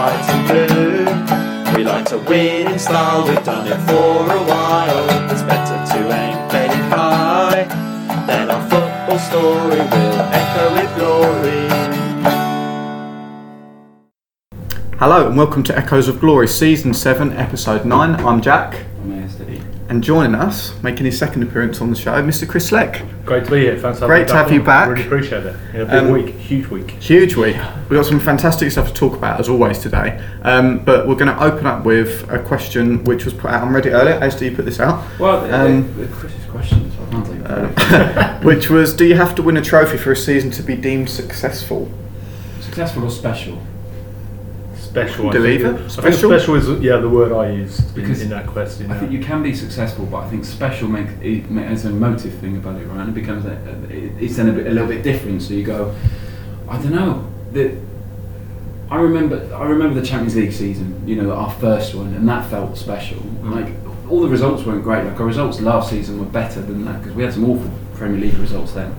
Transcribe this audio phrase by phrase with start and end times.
[0.00, 1.76] white and blue.
[1.76, 5.30] We like to win in style, we've done it for a while.
[5.30, 7.64] It's better to aim very high.
[8.26, 11.60] Then our football story will echo with glory.
[14.98, 18.24] Hello and welcome to Echoes of Glory, Season 7, Episode 9.
[18.24, 18.86] I'm Jack,
[19.90, 22.48] and joining us, making his second appearance on the show, Mr.
[22.48, 23.04] Chris Slegg.
[23.26, 23.76] Great to be here.
[23.76, 24.88] Thanks Great to have you back.
[24.88, 25.56] Really appreciate it.
[25.74, 26.90] A big Um, week, huge week.
[26.92, 27.56] Huge week.
[27.88, 30.24] We've got some fantastic stuff to talk about as always today.
[30.42, 33.62] Um, but we're going to open up with a question which was put out.
[33.62, 34.14] on Reddit earlier.
[34.14, 35.04] As do you put this out?
[35.18, 39.34] Well, Um, the, the Chris's questions, I can't take Uh, which was Do you have
[39.34, 41.90] to win a trophy for a season to be deemed successful?
[42.60, 43.60] Successful or special?
[44.90, 45.28] Special.
[45.28, 45.46] I think.
[45.46, 45.74] either.
[45.74, 46.30] I think Special?
[46.30, 48.90] special is yeah the word I use in, Because in that question.
[48.90, 49.00] I yeah.
[49.00, 52.56] think you can be successful, but I think special makes it as a motive thing
[52.56, 53.00] about it, right?
[53.00, 55.42] And it becomes a, a, it's then a, bit, a little bit different.
[55.42, 55.94] So you go,
[56.68, 57.32] I don't know.
[57.52, 57.76] The,
[58.90, 62.50] I remember I remember the Champions League season, you know, our first one, and that
[62.50, 63.18] felt special.
[63.18, 63.52] Mm.
[63.52, 65.04] Like all the results weren't great.
[65.04, 68.20] Like our results last season were better than that because we had some awful Premier
[68.20, 68.92] League results then.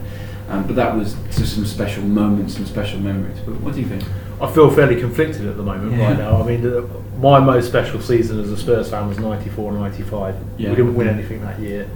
[0.47, 3.39] Um, but that was just some special moments, some special memories.
[3.45, 4.03] But what do you think?
[4.41, 6.07] I feel fairly conflicted at the moment Yeah.
[6.09, 6.41] right now.
[6.41, 6.89] I mean,
[7.21, 10.35] my most special season as a Spurs fan was 94 95.
[10.57, 10.69] Yeah.
[10.69, 11.87] We didn't win anything that year.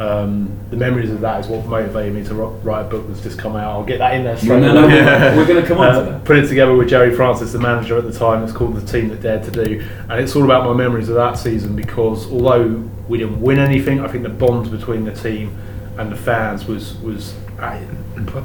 [0.00, 3.38] Um, the memories of that is what motivated me to write a book that's just
[3.38, 3.70] come out.
[3.70, 4.88] I'll get that in there straight No, no.
[4.88, 5.36] Yeah.
[5.36, 6.24] we're going to come on to Uh, that.
[6.24, 8.42] put it together with Gerry Francis, the manager at the time.
[8.42, 9.84] It's called The Team That Dared to Do.
[10.08, 14.00] And it's all about my memories of that season because although we didn't win anything,
[14.00, 15.52] I think the bond between the team
[15.96, 17.34] and the fans was, was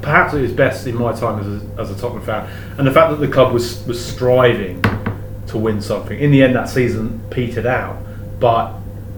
[0.02, 2.50] perhaps at its best in my time as a, as a Tottenham fan.
[2.78, 4.82] And the fact that the club was, was striving
[5.48, 6.20] to win something.
[6.20, 7.98] In the end, that season petered out.
[8.40, 8.74] But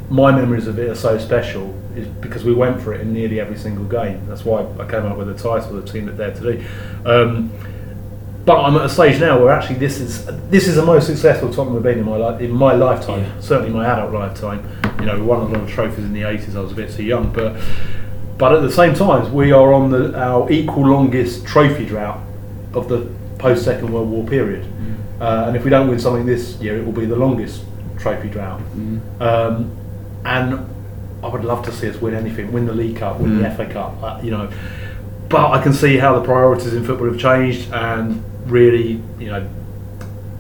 [0.10, 3.40] my memories of it are so special is because we went for it in nearly
[3.40, 4.26] every single game.
[4.28, 6.66] That's why I came up with the title, the team that dared to do.
[7.06, 7.52] Um,
[8.46, 11.50] but I'm at a stage now where actually this is this is the most successful
[11.50, 13.22] Tottenham have been in my life in my lifetime.
[13.22, 13.40] Yeah.
[13.40, 14.68] Certainly my adult lifetime.
[15.00, 16.56] You know, we won a lot of trophies in the 80s.
[16.56, 17.62] I was a bit too young, but
[18.41, 22.19] but at the same time, we are on the our equal longest trophy drought
[22.74, 23.00] of the
[23.38, 24.63] post Second World War period.
[25.19, 27.63] Uh, and if we don't win something this year, it will be the longest
[28.00, 28.59] trophy drought.
[29.19, 29.72] Um,
[30.25, 30.47] and
[31.24, 33.56] I would love to see us win anything, win the League Cup, win the Mm.
[33.56, 34.50] FA Cup, uh, you know.
[35.30, 39.47] But I can see how the priorities in football have changed, and really, you know,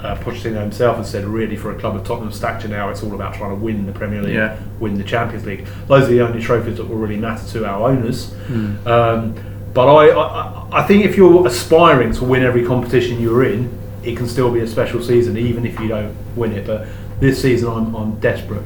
[0.01, 3.13] uh, Pochettino himself has said, really, for a club of Tottenham stature now, it's all
[3.13, 4.57] about trying to win the Premier League, Yeah.
[4.79, 5.65] win the Champions League.
[5.87, 8.33] Those are the only trophies that will really matter to our owners.
[8.47, 8.87] Hmm.
[8.87, 9.35] Um,
[9.73, 13.71] but I, I, I think if you're aspiring to win every competition you're in,
[14.03, 16.65] it can still be a special season, even if you don't win it.
[16.65, 16.87] But
[17.19, 18.63] this season, I'm, I'm desperate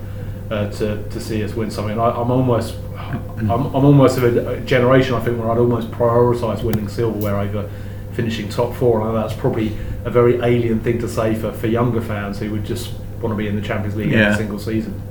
[0.49, 1.99] uh, to, to see us win something.
[1.99, 5.91] I, I'm almost, I'm, I'm almost of a, a generation, I think, where I'd almost
[5.91, 7.69] prioritise winning silverware over
[8.13, 9.01] finishing top four.
[9.01, 12.39] And I know that's probably a very alien thing to say for, for younger fans
[12.39, 14.27] who would just want to be in the Champions League Yeah.
[14.27, 15.01] every single season.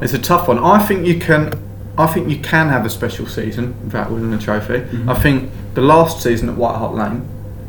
[0.00, 0.58] It's a tough one.
[0.58, 1.52] I think you can.
[1.98, 4.78] I think you can have a special season without winning a trophy.
[4.80, 5.08] Mhm.
[5.10, 7.22] I think the last season at White Hart Lane,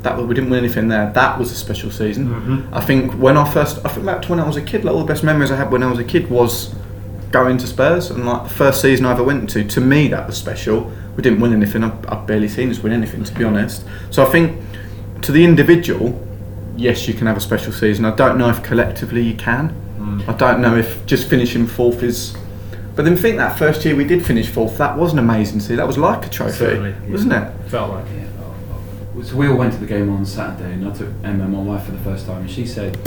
[0.03, 1.11] that we didn't win anything there.
[1.13, 2.27] That was a special season.
[2.29, 2.63] Mhm.
[2.71, 4.85] I think when I first, I think back to when I was a kid.
[4.85, 6.73] Like all the best memories I had when I was a kid was
[7.31, 9.63] going to Spurs, and like the first season I ever went to.
[9.63, 10.91] To me, that was special.
[11.17, 11.83] We didn't win anything.
[11.83, 13.83] I've, I've barely seen us win anything, to be honest.
[14.11, 14.57] So I think
[15.23, 16.17] to the individual,
[16.77, 18.05] yes, you can have a special season.
[18.05, 19.69] I don't know if collectively you can.
[19.99, 20.27] Mm.
[20.27, 22.35] I don't know if just finishing fourth is.
[22.95, 25.77] But then think that first year we did finish fourth, that was an amazing season.
[25.77, 27.51] That was like a trophy, Certainly, wasn't it?
[27.69, 28.05] Felt like.
[28.15, 29.23] Yeah.
[29.23, 31.83] So we all went to the game on Saturday, and I took Emma, my wife,
[31.85, 32.97] for the first time, and she said,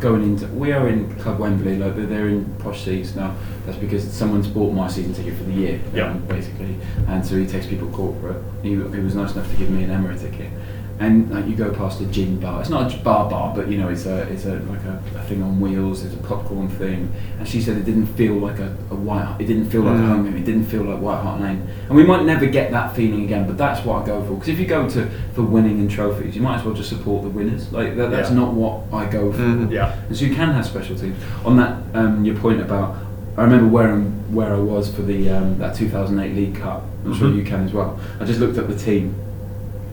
[0.00, 3.34] going into we are in Club Wembley, like they're- they're in posh seats now.
[3.66, 6.10] That's because someone's bought my season ticket for the year, Yeah.
[6.10, 6.74] um, basically,
[7.06, 8.38] and so he takes people corporate.
[8.62, 10.48] He, he was nice enough to give me an Emma ticket.
[11.00, 13.78] And like you go past a gin bar, it's not a bar bar, but you
[13.78, 16.04] know it's a it's a like a, a thing on wheels.
[16.04, 19.36] It's a popcorn thing, and she said it didn't feel like a, a white.
[19.38, 20.04] It didn't feel like Mm.
[20.04, 20.36] a home game.
[20.36, 21.66] It didn't feel like White Hart Lane.
[21.88, 24.34] And we might never get that feeling again, but that's what I go for.
[24.34, 27.22] Because if you go to for winning and trophies, you might as well just support
[27.22, 27.72] the winners.
[27.72, 28.36] Like that, that's Yeah.
[28.36, 29.38] not what I go for.
[29.40, 29.70] Mhm.
[29.72, 29.94] Yeah.
[30.06, 31.16] And so you can have special teams.
[31.46, 32.96] On that, um, your point about,
[33.38, 36.84] I remember where I'm, where I was for the um, that 2008 League Cup.
[37.06, 37.36] I'm sure Mhm.
[37.36, 37.98] you can as well.
[38.20, 39.14] I just looked up the team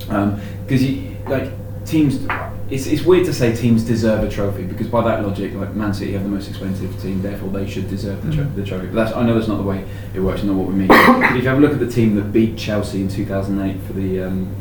[0.07, 1.51] because you like
[1.85, 2.25] teams.
[2.69, 5.93] It's, it's weird to say teams deserve a trophy because by that logic, like Man
[5.93, 8.55] City have the most expensive team, therefore they should deserve the, tro- Mhm.
[8.55, 8.87] the trophy.
[8.87, 10.43] But that's I know that's not the way it works.
[10.43, 10.89] Not what we mean.
[10.91, 14.21] if you have a look at the team that beat Chelsea in 2008 for the
[14.23, 14.53] um,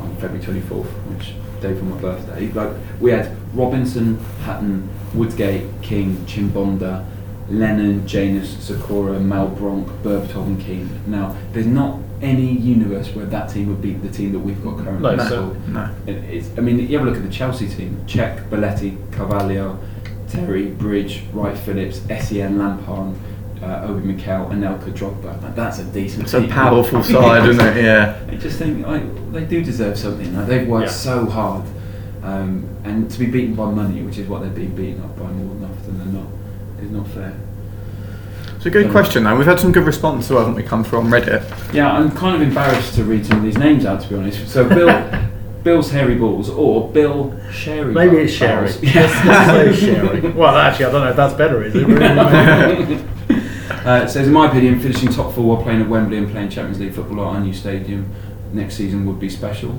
[0.00, 6.16] on February 24th, which day for my birthday, like we had Robinson, Hutton, Woodgate, King,
[6.26, 7.04] Chimbonda,
[7.48, 10.90] Lennon, Jenas, Zokora, Malbranque, Berbatov and Keane.
[11.06, 14.78] Now, there's not any universe where that team would beat the team that we've got
[14.78, 15.16] currently.
[15.16, 15.88] No, so- No.
[16.06, 19.78] It's, I mean, you have a look at the Chelsea team: Cech, Belletti, Carvalho,
[20.28, 23.14] Terry, Bridge, Wright Phillips, Sen, Lampard,
[23.62, 25.42] uh, Obi Mikel, Anelka, Drogba.
[25.42, 26.24] Like, that's a decent.
[26.24, 26.50] It's a team.
[26.50, 27.82] powerful side, isn't it?
[27.84, 28.18] Yeah.
[28.28, 30.34] I just think like, they do deserve something.
[30.36, 30.92] Like, they've worked Yeah.
[30.92, 31.64] so hard,
[32.22, 35.26] um, and to be beaten by money, which is what they're being beaten up by
[35.26, 36.26] more than often than not,
[36.82, 37.34] is not fair.
[38.62, 39.34] It's a good question though.
[39.36, 41.74] We've had some good response, though, haven't we, come from Reddit?
[41.74, 44.46] Yeah, I'm kind of embarrassed to read some of these names out, to be honest.
[44.48, 45.10] So Bill,
[45.64, 47.92] Bill's Hairy Balls, or Bill Sherry.
[47.92, 48.66] Maybe it's Sherry.
[48.68, 48.80] Balls.
[48.84, 50.20] Yes, let's Sherry.
[50.30, 51.84] Well, actually, I don't know if that's better, is it?
[51.88, 53.04] Really?
[53.84, 56.48] Uh, it says, in my opinion, finishing top four while playing at Wembley and playing
[56.50, 58.08] Champions League football at our new stadium
[58.52, 59.74] next season would be special.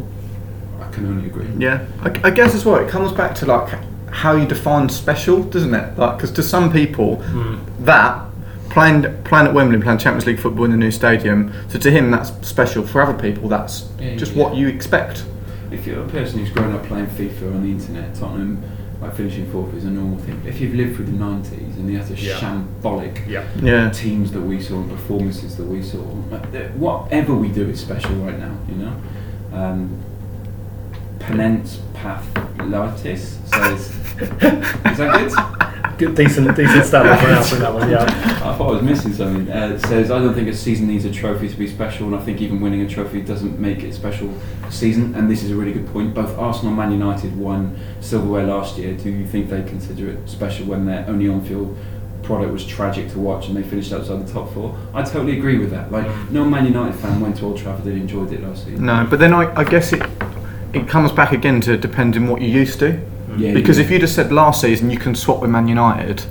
[0.81, 1.47] I can only agree.
[1.57, 1.85] Yeah.
[2.01, 3.69] I, I guess as well, it comes back to like
[4.09, 5.97] how you define special, doesn't it?
[5.97, 7.59] Like, because to some people, Hmm.
[7.85, 8.25] that
[8.73, 12.11] playing playing at Wembley, playing Champions League football in the new stadium, so to him
[12.11, 12.85] that's special.
[12.85, 14.43] For other people, that's Yeah, just yeah.
[14.43, 15.23] what you expect.
[15.71, 18.63] If you're a person who's grown up playing FIFA on the internet, Tottenham,
[19.01, 20.41] like finishing fourth is a normal thing.
[20.45, 22.33] If you've lived through the 90s and the other Yeah.
[22.39, 23.43] shambolic yeah.
[23.61, 23.89] Yeah.
[23.89, 25.99] teams that we saw and performances that we saw,
[26.77, 28.93] whatever we do is special right now, you know?
[29.53, 29.89] Um,
[31.23, 33.89] Penance Pathlitis says,
[34.19, 35.63] is that good?
[35.97, 37.89] Good, decent, decent stab at pronouncing that one.
[37.89, 38.03] Yeah.
[38.03, 39.49] I thought I was missing something.
[39.49, 42.15] Uh, it says, I don't think a season needs a trophy to be special, and
[42.15, 44.33] I think even winning a trophy doesn't make it a special
[44.71, 45.13] season.
[45.13, 46.15] And this is a really good point.
[46.15, 48.95] Both Arsenal and Man United won silverware last year.
[48.97, 51.77] Do you think they consider it special when their only on field
[52.23, 54.75] product was tragic to watch and they finished outside the top four?
[54.95, 55.91] I totally agree with that.
[55.91, 58.85] Like, no Man United fan went to Old Trafford and enjoyed it last season.
[58.85, 60.01] No, but then I, I guess it
[60.73, 62.91] it comes back again to depending what you're used to.
[62.93, 63.39] Mm.
[63.39, 63.85] Yeah, Because yeah.
[63.85, 66.23] if you'd have said last season you can swap with Man United,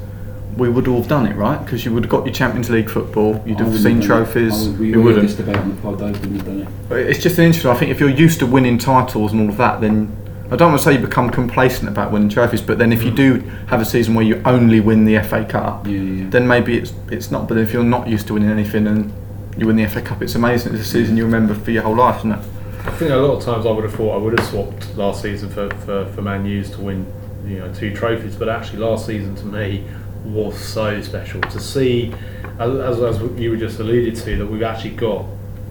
[0.56, 1.62] we would all have done it, right?
[1.64, 4.06] Because you would have got your Champions League football, you'd have seen done it.
[4.06, 4.68] Trophies.
[4.68, 5.46] would- we you already had this wouldn't.
[5.46, 7.08] debate on the pod, I wouldn't have done it.
[7.10, 7.70] It's just an interesting.
[7.70, 10.14] I think if you're used to winning titles and all of that, then
[10.50, 12.60] I don't want to say you become complacent about winning trophies.
[12.60, 13.16] But then if you mm.
[13.16, 16.26] do have a season where you only win the FA Cup, Yeah, yeah.
[16.28, 17.48] then maybe it's it's not.
[17.48, 19.10] But if you're not used to winning anything and
[19.56, 20.74] you win the FA Cup, it's amazing.
[20.74, 22.38] It's a season you remember for your whole life, isn't it?
[22.84, 25.22] I think a lot of times I would have thought I would have swapped last
[25.22, 27.06] season for, for, for Man U's to win,
[27.46, 28.34] you know, two trophies.
[28.34, 29.86] But actually, last season to me
[30.24, 32.12] was so special to see,
[32.58, 35.24] as, as, you were just alluded to, that we've actually got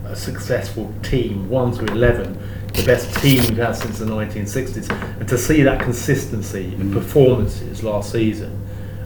[0.06, 2.40] a successful team, one to eleven,
[2.74, 7.84] the best team we've had since the 1960s, and to see that consistency in performances
[7.84, 8.58] last season.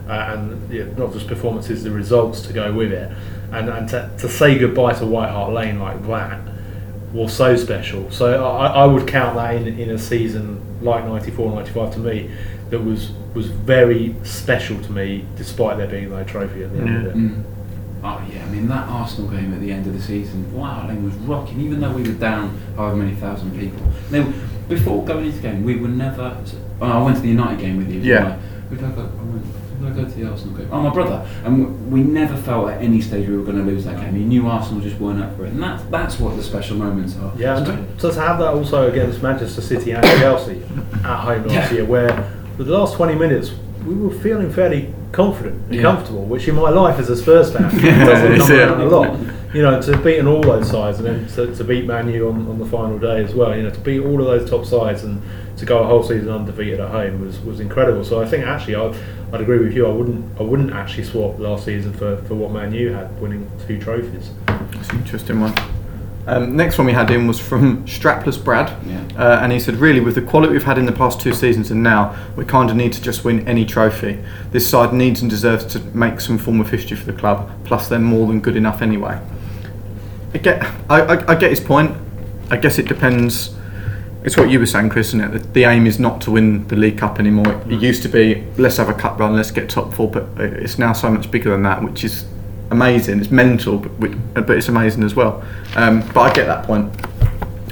[0.08, 3.10] Uh, and yeah, not just performances, the results to go with it,
[3.50, 6.55] and, and to, to say goodbye to White Hart Lane like that
[7.12, 8.10] was so special.
[8.10, 12.30] So I, I would count that in, in a season like 94, 95 to me
[12.70, 16.96] that was was very special to me, despite there being no trophy at the end
[16.96, 17.16] of it.
[17.16, 17.44] Mm.
[18.02, 21.04] Oh yeah, I mean that Arsenal game at the end of the season, wow, Lane
[21.04, 21.60] was rocking.
[21.60, 23.82] Even though we were down however many thousand people.
[24.10, 24.32] Now,
[24.68, 26.36] before going into the game, we were never.
[26.80, 28.00] Oh, I went to the United game with you.
[28.00, 28.26] Yeah.
[28.26, 28.30] I?
[28.68, 29.10] Who did I go?
[29.86, 30.68] I went, who did I go to the Arsenal game?
[30.72, 31.28] Oh, my brother.
[31.44, 34.16] And we never felt at any stage we were going to lose that game.
[34.16, 37.16] You knew Arsenal just weren't up for it, and that's that's what the special moments
[37.18, 37.32] are.
[37.36, 40.62] Yeah, and to, have that also against Manchester City and Chelsea
[41.04, 41.72] at home last Yeah.
[41.72, 42.10] year, where
[42.56, 43.52] for the last 20 minutes
[43.86, 45.82] we were feeling fairly confident and Yeah.
[45.82, 49.16] comfortable, which in my life as a Spurs fan doesn't come around a lot.
[49.54, 52.28] You know, to beat beaten all those sides and then to, to beat Man U
[52.28, 54.64] on, on the final day as well, you know, to beat all of those top
[54.66, 55.22] sides and
[55.56, 58.04] to go a whole season undefeated at home was, was incredible.
[58.04, 58.94] So I think actually I'd,
[59.32, 59.86] I'd agree with you.
[59.86, 63.50] I wouldn't I wouldn't actually swap last season for, for what Man U had, winning
[63.66, 64.30] two trophies.
[64.72, 65.54] It's an interesting one.
[66.28, 69.00] Um, next one we had in was from Strapless Brad, Yeah.
[69.16, 71.70] uh, and he said, "Really, with the quality we've had in the past two seasons
[71.70, 74.18] and now, we kind of need to just win any trophy.
[74.50, 77.48] This side needs and deserves to make some form of history for the club.
[77.64, 79.20] Plus, they're more than good enough anyway."
[80.36, 81.96] I get, I, I, I get his point.
[82.50, 83.54] I guess it depends.
[84.22, 85.28] It's what you were saying, Chris, isn't it?
[85.28, 87.50] The, the aim is not to win the League Cup anymore.
[87.50, 90.28] It, it used to be, let's have a cup run, let's get top four, but
[90.38, 92.26] it's now so much bigger than that, which is
[92.70, 93.18] amazing.
[93.20, 95.42] It's mental, but, but it's amazing as well.
[95.74, 96.94] Um, but I get that point.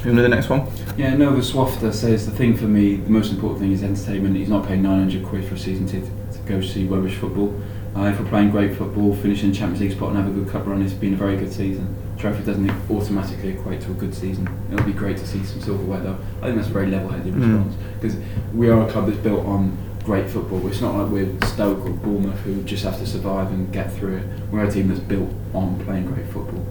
[0.02, 0.66] You want to the next one?
[0.97, 4.37] Yeah, Nova Swafter says the thing for me, the most important thing is entertainment.
[4.37, 7.61] He's not paying 900 quid for a season ticket to go see rubbish football.
[7.94, 10.66] Uh, if we're playing great football, finishing Champions League spot and have a good cup
[10.66, 11.94] run, it's been a very good season.
[12.18, 14.49] Trophy doesn't automatically equate to a good season.
[14.73, 16.18] It'll be great to see some silverware though.
[16.40, 17.40] I think that's a very level-headed Mm.
[17.68, 18.16] response because
[18.54, 20.66] we are a club that's built on great football.
[20.68, 24.18] It's not like we're Stoke or Bournemouth who just have to survive and get through
[24.18, 24.25] it.
[24.52, 26.64] We're a team that's built on playing great football.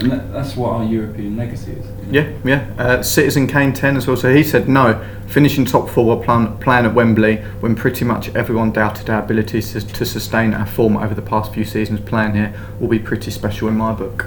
[0.00, 1.84] And that, that's what our European legacy is.
[2.12, 2.30] you know?
[2.44, 2.82] Yeah, yeah.
[2.84, 4.16] Uh, Citizen Kane 10 as well.
[4.16, 5.04] So he said no.
[5.26, 9.60] Finishing top four while plan, playing at Wembley when pretty much everyone doubted our ability
[9.60, 13.30] to, to sustain our form over the past few seasons playing here will be pretty
[13.32, 14.26] special in my book.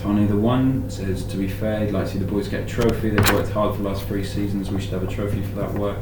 [0.00, 2.62] Big Tony the one says, to be fair, he'd like to see the boys get
[2.62, 3.10] a trophy.
[3.10, 4.70] They've worked hard for the last three seasons.
[4.70, 5.98] We should have a trophy for that work.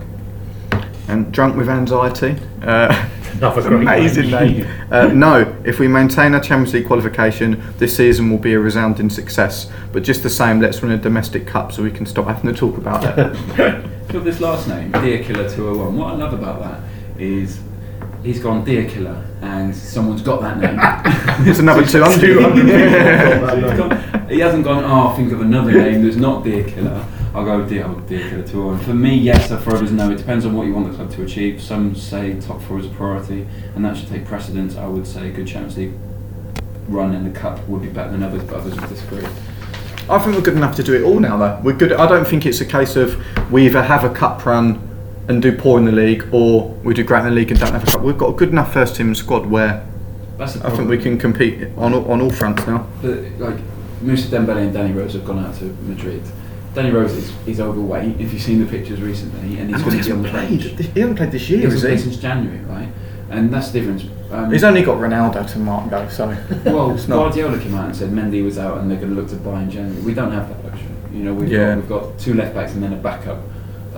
[1.08, 2.36] And drunk with anxiety.
[2.62, 4.58] Uh, Another amazing name.
[4.60, 4.86] name.
[4.92, 9.10] Uh, no, if we maintain our Champions League qualification, this season will be a resounding
[9.10, 9.70] success.
[9.92, 12.56] But just the same, let's win a domestic cup so we can stop having to
[12.56, 13.82] talk about it.
[14.12, 15.96] Look, this last name, Deer Killer 201.
[15.96, 17.58] What I love about that is
[18.22, 20.78] he's gone Deer Killer and someone's got that name.
[21.48, 22.20] It's another 200.
[22.20, 23.40] 200 people Yeah.
[23.40, 23.76] got that He's name.
[23.76, 27.04] gone- he hasn't gone, oh, think of another name that's not Deer Killer.
[27.34, 28.78] I'll go Deer, oh, Deer Killer 201.
[28.80, 30.10] For me, yes, I've thrown as no.
[30.10, 31.62] It depends on what you want the club to achieve.
[31.62, 34.76] Some say top four is a priority, and that should take precedence.
[34.76, 35.92] I would say a good Champions League
[36.88, 39.24] run in the cup would be better than others, but others would disagree.
[40.10, 41.60] I think we're good enough to do it all now, though.
[41.62, 41.92] We're good.
[41.92, 43.16] I don't think it's a case of
[43.52, 44.87] we either have a cup run
[45.28, 47.72] and do poor in the league, or we do great in the league and don't
[47.72, 48.00] have a cup.
[48.02, 49.86] We've got a good enough first team squad where
[50.38, 52.86] That's I think we can compete on all, on all fronts now.
[53.02, 53.56] But like
[54.00, 56.22] Musa Dembele and Danny Rose have gone out to Madrid.
[56.74, 58.20] Danny Rose is, is overweight.
[58.20, 60.30] If you've seen the pictures recently, and he's going he to be on hasn't the
[60.30, 60.76] played.
[60.76, 60.92] bench.
[60.94, 62.02] He hasn't played this He year, hasn't is played he?
[62.04, 62.88] since January, right?
[63.30, 64.04] And that's the difference.
[64.30, 66.28] Um, He's only got Ronaldo to mark though, so
[66.64, 66.96] well.
[66.96, 69.62] Guardiola came out and said Mendy was out, and they're going to look to buy
[69.62, 70.00] in January.
[70.02, 70.86] We don't have that luxury.
[71.12, 71.74] You know, we've, Yeah.
[71.74, 73.38] got, we've got two left backs and then a backup,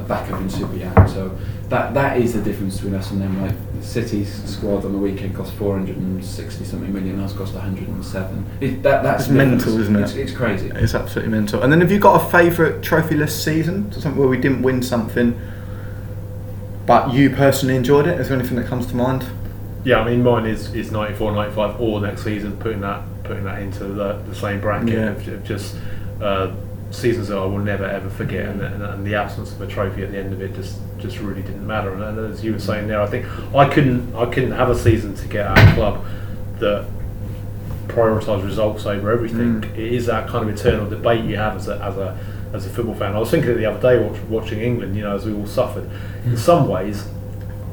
[0.00, 1.08] a backup in Subian.
[1.08, 1.36] So
[1.68, 3.40] that that is the difference between us and them.
[3.40, 7.20] Like City's squad on the weekend cost 460 something million.
[7.20, 8.46] Ours cost 107.
[8.60, 10.02] It, that that's It's mental, isn't it?
[10.02, 10.70] It's, it's crazy.
[10.74, 11.62] It's absolutely mental.
[11.62, 13.90] And then have you got a favourite trophyless season?
[13.92, 15.38] Something where we didn't win something,
[16.86, 18.20] but you personally enjoyed it?
[18.20, 19.24] Is there anything that comes to mind?
[19.84, 23.62] Yeah, I mean mine is, is 94, 95 or next season, putting that putting that
[23.62, 25.10] into the, the same bracket Yeah.
[25.10, 25.76] of, of just
[26.20, 26.52] uh,
[26.90, 30.02] seasons that I will never ever forget, and, and, and the absence of a trophy
[30.02, 31.92] at the end of it just just really didn't matter.
[31.92, 34.78] And, and as you were saying there, I think I couldn't I couldn't have a
[34.78, 36.04] season to get our club
[36.58, 36.86] that
[37.88, 39.62] prioritise results over everything.
[39.62, 39.72] Mm.
[39.74, 42.18] It is that kind of eternal debate you have as a as a
[42.52, 43.14] as a football fan.
[43.14, 44.96] I was thinking it the other day watch, watching England.
[44.96, 45.88] You know, as we all suffered.
[46.24, 47.06] In some ways,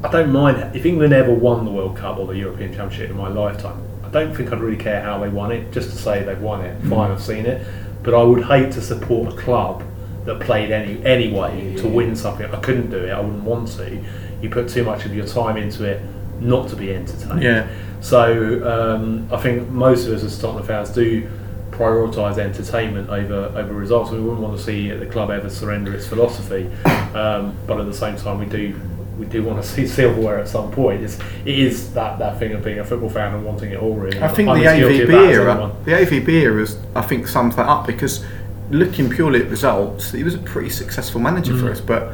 [0.04, 3.16] I don't mind if England ever won the World Cup or the European Championship in
[3.16, 3.82] my lifetime.
[4.04, 5.70] I don't think I'd really care how they won it.
[5.70, 7.66] Just to say they've won it, fine, I've seen it.
[8.08, 9.84] But I would hate to support a club
[10.24, 12.46] that played any anyway to win something.
[12.46, 13.10] I couldn't do it.
[13.10, 14.02] I wouldn't want to.
[14.40, 16.00] You put too much of your time into it
[16.40, 17.42] not to be entertained.
[17.42, 17.68] Yeah.
[18.00, 21.28] So um, I think most of us as Tottenham fans do
[21.70, 24.10] prioritise entertainment over over results.
[24.10, 26.70] We wouldn't want to see the club ever surrender its philosophy,
[27.12, 28.74] um, but at the same time, we do
[29.18, 31.02] we do want to see silverware at some point.
[31.02, 33.94] It's, it is that, that thing of being a football fan and wanting it all.
[33.94, 37.66] Really, I think I'm the AVB era, the AVB era, is, I think sums that
[37.66, 38.24] up because
[38.70, 41.72] looking purely at results, he was a pretty successful manager for Mm.
[41.72, 42.12] us, but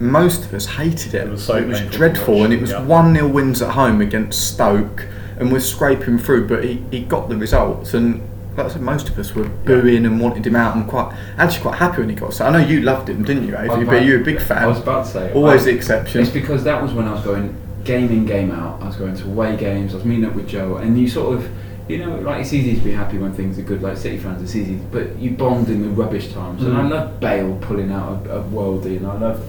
[0.00, 1.26] most of us hated it.
[1.26, 2.82] It was so painful to dreadful, and it was yeah.
[2.82, 5.06] one 0 wins at home against Stoke,
[5.38, 6.48] and we're scraping through.
[6.48, 8.22] But he, he got the results, and
[8.66, 11.78] I said, most of us were booing and wanted him out, and quite actually quite
[11.78, 12.34] happy when he got.
[12.34, 14.04] So I know you loved him, didn't you, AVB?
[14.06, 14.64] You were a big fan.
[14.64, 15.32] I was about to say.
[15.32, 16.20] Always I- the exception.
[16.22, 18.80] It's because that was when I was going game in, game out.
[18.82, 19.92] I was going to away games.
[19.92, 21.48] I was meeting up with Joe, and you sort of,
[21.88, 23.82] you know, like it's easy to be happy when things are good.
[23.82, 26.62] Like City fans, it's easy, but you bond in the rubbish times.
[26.62, 26.90] And I Mm.
[26.90, 29.42] love Bale pulling out a, a worldie, and I love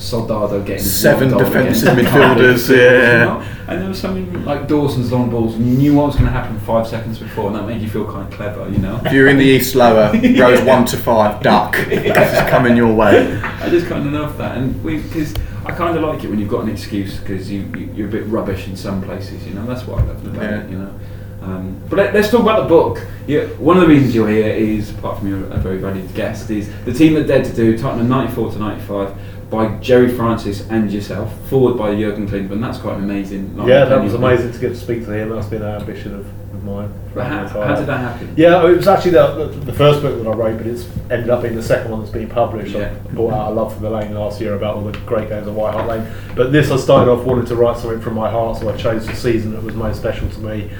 [0.00, 3.46] Soldado getting Seven defensive against midfielders, yeah.
[3.68, 6.58] And there was something like Dawson's long balls, you knew what was going to happen
[6.60, 9.00] five seconds before, and that made you feel kind of clever, you know.
[9.04, 11.76] If you're in the East Lower, rows one to five, duck.
[11.86, 13.32] This is coming your way.
[13.42, 16.48] I just kind of love that, and because I kind of like it when you've
[16.48, 19.66] got an excuse because you, you you're a bit rubbish in some places, you know.
[19.66, 20.60] That's what I love about Yeah.
[20.62, 20.94] it, you know.
[21.42, 23.06] Um, but let, us talk about the book.
[23.26, 26.50] Yeah, one of the reasons you're here is, apart from you're a very valued guest,
[26.50, 29.14] is the team that dared to do Tottenham 94 to 95
[29.50, 32.60] by Gerry Francis and yourself, forward by Jurgen Klinsmann.
[32.60, 33.56] That's quite an amazing.
[33.56, 35.30] line Yeah, that was amazing to get to speak to him.
[35.30, 36.94] That's been an ambition of, of mine.
[37.14, 38.32] How, how did that happen?
[38.36, 41.30] Yeah, it was actually the, the, the first book that I wrote, but it's ended
[41.30, 42.76] up being the second one that's been published.
[42.76, 42.94] Yeah.
[42.94, 45.48] I brought out A Love for the Lane last year about all the great games
[45.48, 46.06] of White Hart Lane.
[46.36, 49.04] But this, I started off wanting to write something from my heart, so I chose
[49.04, 50.70] the season that was most special to me.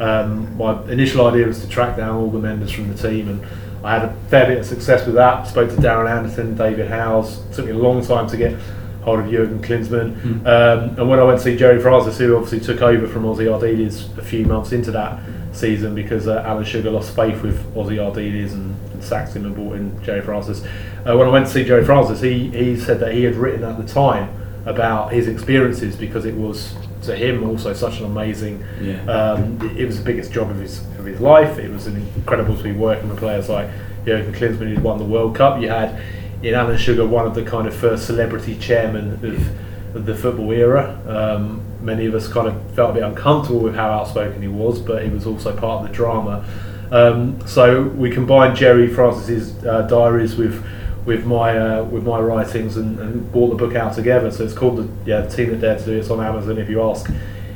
[0.00, 3.42] Um, my initial idea was to track down all the members from the team, and
[3.84, 5.46] I had a fair bit of success with that.
[5.46, 7.40] Spoke to Darren Anderton, David Howells.
[7.54, 8.58] Took me a long time to get
[9.02, 10.20] hold of Jurgen Klinsmann.
[10.20, 10.46] Mm.
[10.46, 13.46] Um, and when I went to see Gerry Francis, who obviously took over from Ossie
[13.46, 15.20] Ardiles a few months into that
[15.52, 19.54] season because uh, Alan Sugar lost faith with Ossie Ardiles and, and sacked him and
[19.54, 20.64] brought in Gerry Francis.
[21.06, 23.64] Uh, when I went to see Gerry Francis, he, he said that he had written
[23.64, 24.34] at the time
[24.66, 26.74] about his experiences because it was
[27.08, 29.02] to him also such an amazing Yeah.
[29.06, 31.58] um, it, it was the biggest job of his of his life.
[31.58, 33.68] It was incredible to be working with players like
[34.06, 35.60] Jurgen Klinsmann who'd won the World Cup.
[35.60, 36.00] You had
[36.42, 40.50] in Alan Sugar one of the kind of first celebrity chairmen of, of the football
[40.52, 41.00] era.
[41.06, 44.80] Um, many of us kind of felt a bit uncomfortable with how outspoken he was,
[44.80, 46.44] but he was also part of the drama.
[46.90, 50.64] Um, so we combined Gerry Francis's uh, diaries with
[51.08, 54.30] with my uh, with my writings and, and brought the book out together.
[54.30, 55.92] So it's called the yeah the team that dared to do.
[55.98, 56.58] It's on Amazon.
[56.58, 57.10] If you ask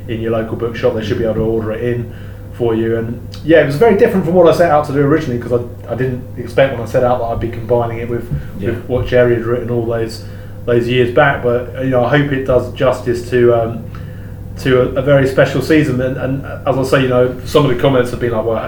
[0.08, 2.12] in your local bookshop, they should be able to order it in
[2.54, 2.96] for you.
[2.96, 3.06] And
[3.44, 5.92] yeah, it was very different from what I set out to do originally because I,
[5.92, 8.26] I didn't expect when I set out that I'd be combining it with,
[8.58, 8.70] Yeah.
[8.70, 10.26] with what Gerry had written all those
[10.64, 11.42] those years back.
[11.42, 13.54] But you know, I hope it does justice to.
[13.54, 13.88] Um,
[14.58, 17.74] to a, a very special season, and, and as I say, you know, some of
[17.74, 18.58] the comments have been like, "Well,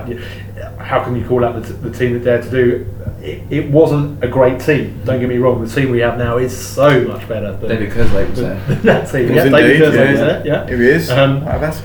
[0.84, 2.86] how can you call out the, t- the team that dared to do?"
[3.22, 5.00] It, it wasn't a great team.
[5.04, 5.64] Don't get me wrong.
[5.64, 8.60] The team we have now is so much better than, David Kerslake was there.
[8.82, 9.30] that team.
[9.30, 10.26] It Yeah, was David Kerslake yeah, was yeah.
[10.26, 10.66] there, yeah.
[10.66, 11.10] Here he is.
[11.10, 11.82] Um, Right,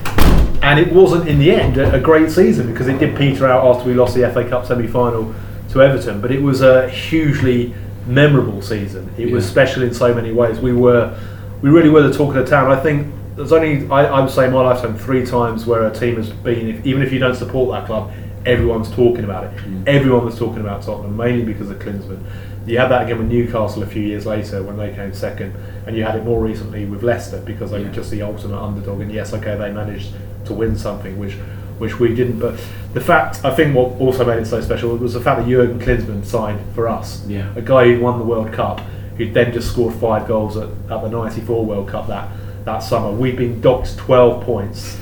[0.62, 3.64] and it wasn't in the end a, a great season because it did peter out
[3.64, 5.34] after we lost the FA Cup semi-final
[5.70, 6.20] to Everton.
[6.20, 7.74] But it was a hugely
[8.06, 9.10] memorable season.
[9.16, 10.60] It was special in so many ways.
[10.60, 11.18] We were,
[11.62, 12.70] we really were the talk of the town.
[12.70, 15.94] I think there's only I, I would say in my lifetime three times where a
[15.94, 18.12] team has been, if, even if you don't support that club,
[18.46, 19.56] everyone's talking about it.
[19.56, 19.86] Mm.
[19.86, 22.24] Everyone was talking about Tottenham mainly because of Klinsmann.
[22.66, 25.54] You had that again with Newcastle a few years later when they came second,
[25.86, 29.00] and you had it more recently with Leicester because they were just the ultimate underdog.
[29.00, 30.12] And yes, okay, they managed
[30.44, 31.34] to win something, which
[31.78, 32.38] which we didn't.
[32.38, 32.60] But
[32.92, 35.80] the fact, I think, what also made it so special was the fact that Jurgen
[35.80, 37.26] Klinsmann signed for us.
[37.26, 37.52] Yeah.
[37.56, 38.80] A guy who won the World Cup,
[39.16, 42.28] who then just scored five goals at, at the '94 World Cup that
[42.64, 43.10] that summer.
[43.10, 44.98] We'd been docked 12 points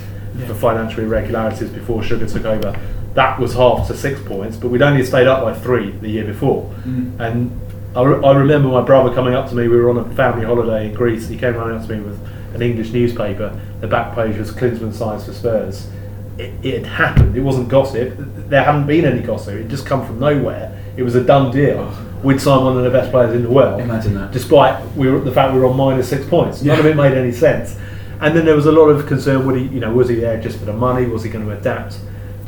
[0.47, 2.79] for financial irregularities before Sugar took over.
[3.19, 6.23] That was half to six points, but we'd only stayed up by three the year
[6.23, 6.73] before.
[6.85, 7.19] Mm.
[7.19, 7.61] And
[7.93, 9.67] I, re- I remember my brother coming up to me.
[9.67, 11.27] We were on a family holiday in Greece.
[11.27, 12.17] He came running up to me with
[12.55, 13.59] an English newspaper.
[13.81, 15.89] The back page was Klinsmann signs for Spurs.
[16.37, 17.35] It, it had happened.
[17.35, 18.13] It wasn't gossip.
[18.17, 19.55] There hadn't been any gossip.
[19.55, 20.81] It just come from nowhere.
[20.95, 21.93] It was a done deal.
[22.23, 23.81] We'd signed one of the best players in the world.
[23.81, 24.31] Imagine that.
[24.31, 26.61] Despite we were, the fact we were on minus six points.
[26.61, 27.77] None of it made any sense.
[28.21, 29.45] And then there was a lot of concern.
[29.45, 31.05] Would he, you know, was he there just for the money?
[31.05, 31.99] Was he going to adapt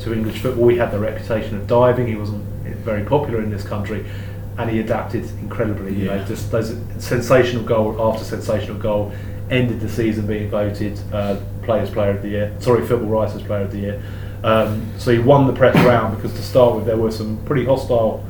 [0.04, 0.68] to English football?
[0.68, 2.08] He had the reputation of diving.
[2.08, 4.06] He wasn't very popular in this country,
[4.58, 5.94] and he adapted incredibly.
[5.94, 9.14] You know, just those sensational goal after sensational goal
[9.50, 12.56] ended the season being voted uh, Players Player of the Year.
[12.60, 14.04] Sorry, Football Writers Player of the Year.
[14.44, 17.66] Um, so he won the press round because to start with there were some pretty
[17.66, 18.26] hostile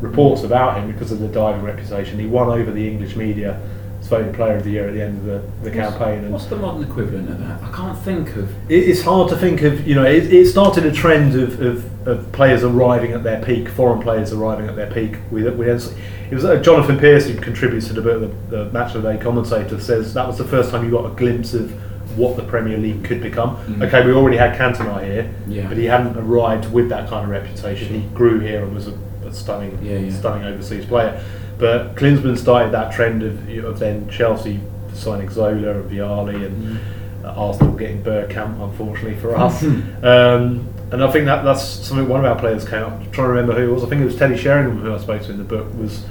[0.00, 2.18] reports about him because of the diving reputation.
[2.18, 3.60] He won over the English media.
[4.06, 6.24] Voted Player of the Year at the end of the, the campaign.
[6.24, 7.62] And What's the modern equivalent of that?
[7.62, 8.50] I can't think of.
[8.70, 12.08] it- it's hard to think of, you know, it, it started a trend of, of,
[12.08, 15.16] of players arriving at their peak, foreign players arriving at their peak.
[15.30, 18.94] We, we it was uh, Jonathan Pearce who contributes to the, book, the, the Match
[18.96, 21.70] of the Day commentator says that was the first time you got a glimpse of
[22.18, 23.56] what the Premier League could become.
[23.66, 23.86] Mm.
[23.86, 25.68] Okay, we already had Cantona here, Yeah.
[25.68, 28.00] but he hadn't arrived with that kind of reputation.
[28.00, 30.10] He grew here and was a, a stunning, Yeah, yeah.
[30.16, 31.22] stunning overseas player.
[31.58, 34.60] But Klinsmann started that trend of, of then Chelsea
[34.92, 36.78] signing Zola and Vialli and
[37.24, 39.62] uh, Arsenal getting Bergkamp, unfortunately for us.
[39.62, 42.92] um, and I think that that's something one of our players came up.
[42.92, 43.82] I'm trying to remember who it was.
[43.82, 45.66] I think it was Teddy Sheringham who I spoke to in the book.
[45.74, 46.04] Was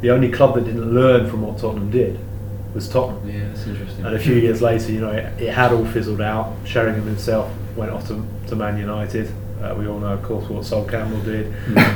[0.00, 2.18] the only club that didn't learn from what Tottenham did
[2.74, 3.28] was Tottenham.
[3.30, 4.04] Yeah, that's interesting.
[4.04, 6.54] And a few years later, you know, it, it had all fizzled out.
[6.66, 9.32] Sheringham himself went off to, to Man United.
[9.62, 11.46] Uh, we all know, of course, what Sol Campbell did.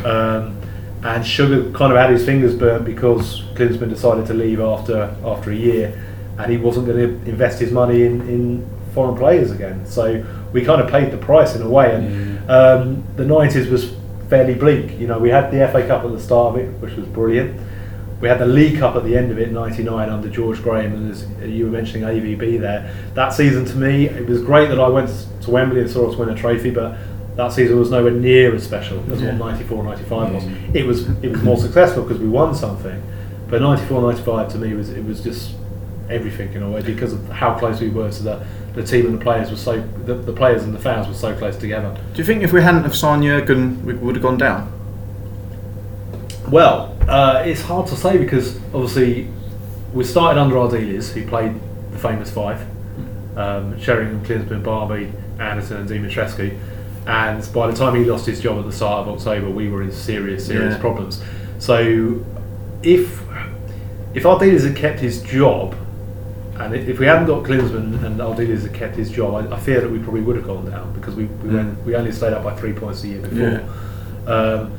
[0.06, 0.56] Um,
[1.02, 5.50] and Sugar kind of had his fingers burnt because Klinsmann decided to leave after after
[5.50, 6.04] a year,
[6.38, 9.86] and he wasn't going to invest his money in, in foreign players again.
[9.86, 11.94] So we kind of paid the price in a way.
[11.94, 13.94] And um, the 90s was
[14.28, 14.98] fairly bleak.
[14.98, 17.60] You know, we had the FA Cup at the start of it, which was brilliant.
[18.20, 21.10] We had the League Cup at the end of it, '99, under George Graham, and
[21.12, 22.92] as you were mentioning AVB there.
[23.14, 25.08] That season, to me, it was great that I went
[25.42, 26.98] to Wembley and saw us win a trophy, but
[27.38, 30.44] that season was nowhere near as special as what '94, '95 was.
[30.74, 33.00] It was it was more successful because we won something,
[33.48, 35.54] but '94, '95 to me was it was just
[36.10, 39.20] everything in a way because of how close we were to the the team and
[39.20, 41.96] the players were so the, the players and the fans were so close together.
[42.12, 44.72] Do you think if we hadn't have signed Jurgen, we would have gone down?
[46.50, 49.28] Well, uh, it's hard to say because obviously
[49.92, 51.54] we started under Ardiles, who played
[51.92, 52.66] the famous five
[53.36, 56.58] um, Sheringham, Klinsmann, Barmby, Anderton, and Dumitrescu.
[57.08, 59.82] And by the time he lost his job at the start of October, we were
[59.82, 60.80] in serious, serious Yeah.
[60.80, 61.22] problems.
[61.58, 62.20] So
[62.82, 63.22] if
[64.14, 65.74] if Ardiles had kept his job,
[66.58, 69.80] and if we hadn't got Klinsmann and Ardiles had kept his job, I, I fear
[69.80, 71.54] that we probably would have gone down because we we, Mm.
[71.54, 73.60] went, we only stayed up by three points the year before.
[74.26, 74.32] Yeah.
[74.34, 74.70] Um,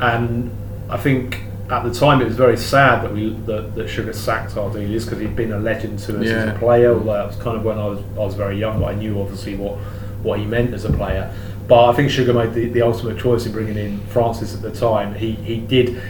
[0.00, 0.50] and
[0.88, 4.54] I think at the time it was very sad that we that, that Sugar sacked
[4.54, 6.94] Ardiles because he'd been a legend to us as a player.
[6.94, 9.20] Although that was kind of when I was I was very young, but I knew
[9.20, 9.76] obviously what
[10.22, 11.30] what he meant as a player.
[11.66, 14.72] But I think Sugar made the, the ultimate choice in bringing in Francis at the
[14.72, 15.14] time.
[15.14, 16.02] He he did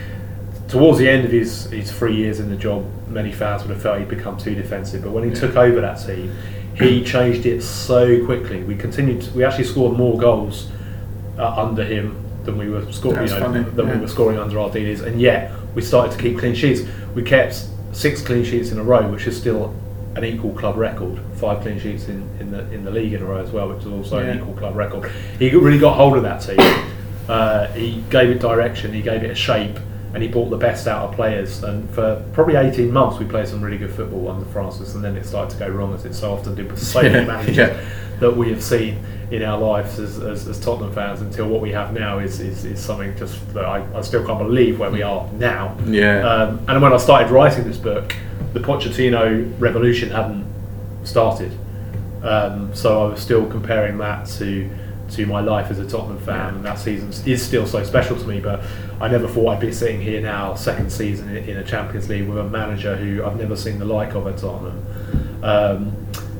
[0.67, 3.81] towards the end of his, his three years in the job, many fans would have
[3.81, 5.03] felt he'd become too defensive.
[5.03, 6.35] But when he took over that team,
[6.75, 8.63] he changed it so quickly.
[8.63, 9.21] We continued.
[9.23, 10.69] To, we actually scored more goals
[11.37, 13.27] uh, under him than we were scoring.
[13.27, 13.93] You know, than yeah.
[13.93, 16.81] we were scoring under Ardiles, and yet we started to keep clean sheets.
[17.13, 19.73] We kept six clean sheets in a row, which is still
[20.15, 21.19] an equal club record.
[21.35, 23.79] Five clean sheets in, in the in the league in a row as well, which
[23.79, 24.31] is also Yeah.
[24.31, 25.11] an equal club record.
[25.39, 26.59] He really got hold of that team.
[27.27, 29.77] Uh, he gave it direction, he gave it a shape,
[30.13, 31.63] and he brought the best out of players.
[31.63, 35.17] And for probably 18 months, we played some really good football under Francis, and then
[35.17, 37.79] it started to go wrong as it so often did with so many managers yeah.
[38.19, 41.71] that we have seen in our lives as, as, as Tottenham fans until what we
[41.71, 45.01] have now is, is, is something just that I, I still can't believe where we
[45.01, 45.75] are now.
[45.87, 46.19] Yeah.
[46.19, 48.15] Um, and when I started writing this book,
[48.55, 50.45] the Pochettino revolution hadn't
[51.03, 51.51] started.
[52.23, 54.69] Um, so I was still comparing that to
[55.11, 58.25] to my life as a Tottenham fan, and that season is still so special to
[58.27, 58.39] me.
[58.39, 58.63] But
[58.99, 62.39] I never thought I'd be sitting here now, second season in, a Champions League with
[62.39, 65.43] a manager who I've never seen the like of at Tottenham.
[65.43, 65.95] Um,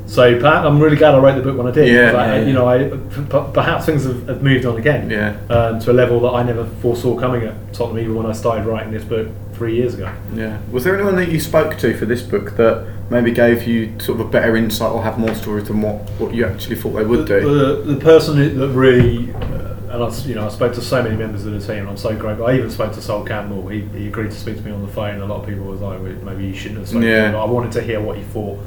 [0.07, 1.89] so Pat, I'm really glad I wrote the book when I did.
[1.89, 5.35] Yeah, I, yeah, you know, I, p- perhaps things have, have moved on again Yeah.
[5.49, 8.65] um, to a level that I never foresaw coming at Tottenham, even when I started
[8.65, 10.11] writing this book three years ago.
[10.33, 10.59] Yeah.
[10.71, 14.19] Was there anyone that you spoke to for this book that maybe gave you sort
[14.19, 17.05] of a better insight or have more stories than what, what you actually thought they
[17.05, 17.39] would do?
[17.85, 21.01] The, the person that really, uh, and I, s- you know, I spoke to so
[21.01, 22.47] many members of the team, and I'm so grateful.
[22.47, 23.67] I even spoke to Sol Campbell.
[23.69, 25.21] He, he agreed to speak to me on the phone.
[25.21, 27.21] A lot of people was like, "Well, maybe you shouldn't have spoken Yeah.
[27.23, 27.35] to him.
[27.35, 28.59] I wanted to hear what he thought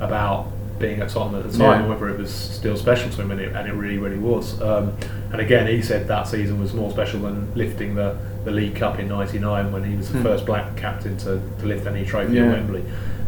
[0.00, 0.48] about
[0.84, 1.88] being at Tottenham at the time, Yeah.
[1.88, 4.60] whether it was still special to him, and it, and it really, really was.
[4.60, 4.92] Um,
[5.32, 8.98] and again, he said that season was more special than lifting the, the League Cup
[8.98, 10.24] in '99 when he was the Hmm.
[10.24, 12.44] first black captain to, to lift any trophy Yeah.
[12.44, 12.82] at Wembley.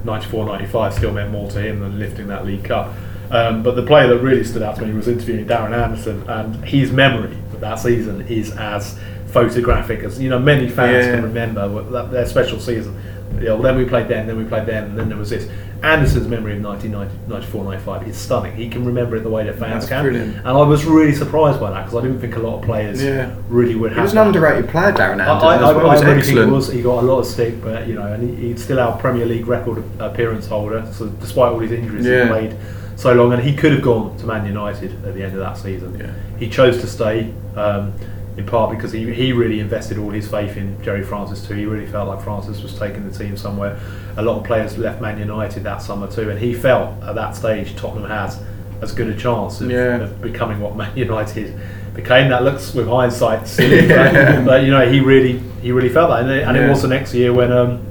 [0.04, 2.92] 94 95 still meant more to him than lifting that League Cup.
[3.30, 6.64] Um, but the player that really stood out to me was interviewing Darren Anderton, and
[6.64, 8.96] his memory of that season is as
[9.28, 11.14] photographic as you know many fans Yeah.
[11.16, 12.94] can remember that, their special season.
[13.34, 15.48] You know, then we played then, then we played them, and then there was this.
[15.82, 18.56] Anderton's memory of 1994 95 is stunning.
[18.56, 20.04] He can remember it the way that fans That's can.
[20.04, 20.36] brilliant.
[20.38, 23.02] And I was really surprised by that because I didn't think a lot of players
[23.02, 23.34] Yeah.
[23.50, 23.98] really would have.
[23.98, 25.90] He was an underrated player, Darren Anderton, I, I, well.
[25.90, 26.24] I really excellent.
[26.24, 26.72] think he was.
[26.72, 29.26] He got a lot of stick, but you know, and he, he's still our Premier
[29.26, 30.88] League record appearance holder.
[30.94, 32.22] So despite all his injuries, Yeah.
[32.24, 32.56] he played
[32.96, 35.58] so long, and he could have gone to Man United at the end of that
[35.58, 35.98] season.
[35.98, 36.10] Yeah.
[36.38, 37.34] He chose to stay.
[37.54, 37.92] Um,
[38.36, 41.54] in part because he, he really invested all his faith in Gerry Francis too.
[41.54, 43.78] He really felt like Francis was taking the team somewhere.
[44.18, 47.34] A lot of players left Man United that summer too, and he felt at that
[47.36, 48.42] stage Tottenham has
[48.82, 50.02] as good a chance of, Yeah.
[50.02, 51.58] of becoming what Man United
[51.94, 52.28] became.
[52.28, 56.20] That looks with hindsight silly, but, but you know he really he really felt that,
[56.20, 57.52] and, it, and it was the next year when.
[57.52, 57.86] Um,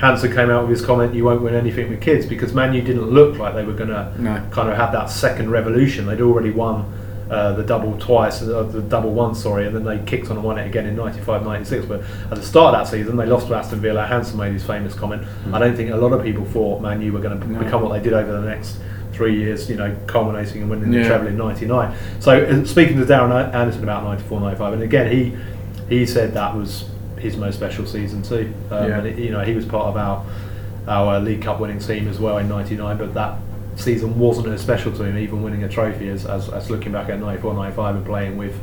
[0.00, 2.80] Hansen came out with his comment, "You won't win anything with kids," because Man U
[2.80, 4.42] didn't look like they were going to No.
[4.50, 6.06] kind of have that second revolution.
[6.06, 6.90] They'd already won
[7.30, 10.44] uh, the double twice, uh, the double one, sorry, and then they kicked on and
[10.44, 11.86] won it again in 95 96.
[11.86, 14.04] But at the start of that season, they lost to Aston Villa.
[14.06, 15.22] Hansen made his famous comment.
[15.52, 17.58] I don't think a lot of people thought Man U were going to No.
[17.62, 18.78] become what they did over the next
[19.12, 21.02] three years, you know, culminating and winning Yeah.
[21.02, 21.92] the treble in 99.
[22.20, 25.34] So, uh, speaking to Darren Anderton about 94 95, and again, he
[25.88, 26.84] he said that was
[27.18, 28.52] his most special season too.
[28.70, 28.98] Um, Yeah.
[28.98, 30.22] and it, you know, he was part of our
[30.88, 33.34] our League Cup winning team as well in '99, but that
[33.80, 37.08] season wasn't as special to him, even winning a trophy, as, as, as looking back
[37.08, 38.58] at 94 95 and playing with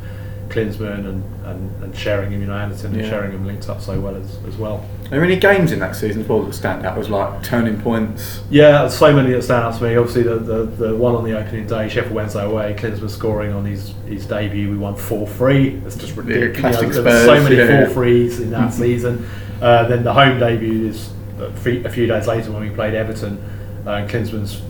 [0.50, 3.10] Klinsmann and, and, and Sheringham, you know, Anderton and Yeah.
[3.10, 4.86] Sheringham linked up so well as, as well.
[5.06, 7.80] Are there any games in that season as well that stand out as like turning
[7.82, 8.42] points?
[8.50, 9.96] Yeah, so many that stand out to me.
[9.96, 13.66] Obviously, the, the, the one on the opening day, Sheffield Wednesday away, Klinsmann scoring on
[13.66, 14.70] his, his debut.
[14.70, 15.82] We won 4 3.
[15.86, 16.78] It's just ridiculous.
[16.80, 17.88] there were so many yeah.
[17.88, 19.28] 4 3s in that season.
[19.62, 23.57] Uh, then the home debut is a few days later when we played Everton.
[23.88, 24.06] Uh,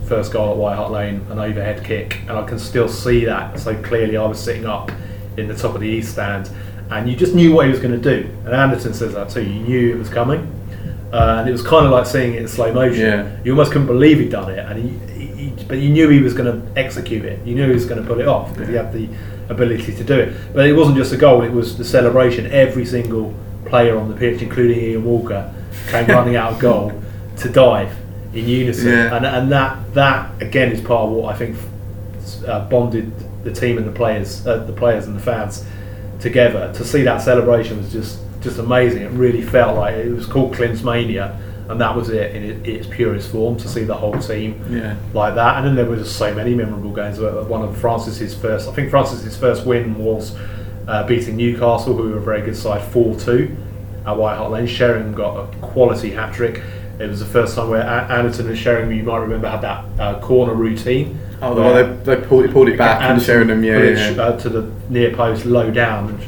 [0.06, 3.58] first goal at White Hart Lane, an overhead kick, and I can still see that
[3.58, 4.16] so clearly.
[4.16, 4.92] I was sitting up
[5.36, 6.48] in the top of the East stand,
[6.90, 8.30] and you just knew what he was going to do.
[8.44, 9.42] And Anderton says that too.
[9.42, 10.40] You knew it was coming,
[11.12, 13.00] uh, and it was kind of like seeing it in slow motion.
[13.00, 13.36] Yeah.
[13.42, 16.22] You almost couldn't believe he'd done it, and he, he, he but you knew he
[16.22, 17.44] was going to execute it.
[17.44, 18.84] You knew he was going to pull it off because he Yeah.
[18.84, 19.08] had the
[19.48, 20.54] ability to do it.
[20.54, 22.46] But it wasn't just a goal; it was the celebration.
[22.52, 25.52] Every single player on the pitch, including Ian Walker,
[25.88, 26.92] came running out of goal
[27.38, 27.90] to dive
[28.34, 29.16] in unison, Yeah.
[29.16, 31.56] and and that that again is part of what I think
[32.46, 33.10] uh, bonded
[33.44, 35.64] the team and the players, uh, the players and the fans
[36.20, 36.72] together.
[36.74, 39.02] To see that celebration was just just amazing.
[39.02, 41.36] It really felt like it was called Klinsmania,
[41.68, 43.56] and that was it in its purest form.
[43.58, 44.94] To see the whole team Yeah.
[45.14, 47.18] like that, and then there were just so many memorable games.
[47.20, 50.36] One of Francis's first, I think Francis's first win was
[50.86, 53.56] uh, beating Newcastle, who were a very good side, four two
[54.06, 54.66] at White Hart Lane.
[54.66, 56.62] Sheringham got a quality hat trick.
[56.98, 60.20] It was the first time where Anderton and Sheringham, you might remember, had that uh,
[60.20, 61.20] corner routine.
[61.40, 63.78] Oh, they, they pulled, pulled it back and showing them, yeah.
[63.78, 66.18] it uh, to the near post, low down,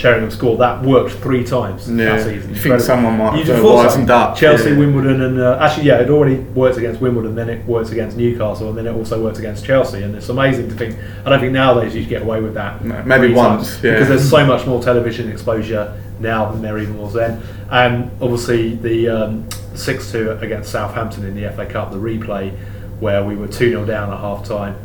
[0.00, 0.60] Sheringham scored.
[0.60, 2.16] That worked three times Yeah.
[2.16, 2.34] that season.
[2.34, 2.84] You think Incredible.
[2.86, 4.78] someone might You'd have have thought wisened up, Chelsea, yeah.
[4.78, 7.34] Wimbledon, and uh, actually, yeah, it already worked against Wimbledon.
[7.34, 10.02] Then it worked against Newcastle, and then it also worked against Chelsea.
[10.02, 10.96] And it's amazing to think.
[11.26, 12.82] I don't think nowadays you get away with that.
[12.82, 13.92] No, maybe once, yeah.
[13.92, 17.42] because there's so much more television exposure now than there even was then.
[17.70, 22.56] And obviously the um, six two against Southampton in the FA Cup, the replay
[23.00, 24.76] where we were two 0 down at half time,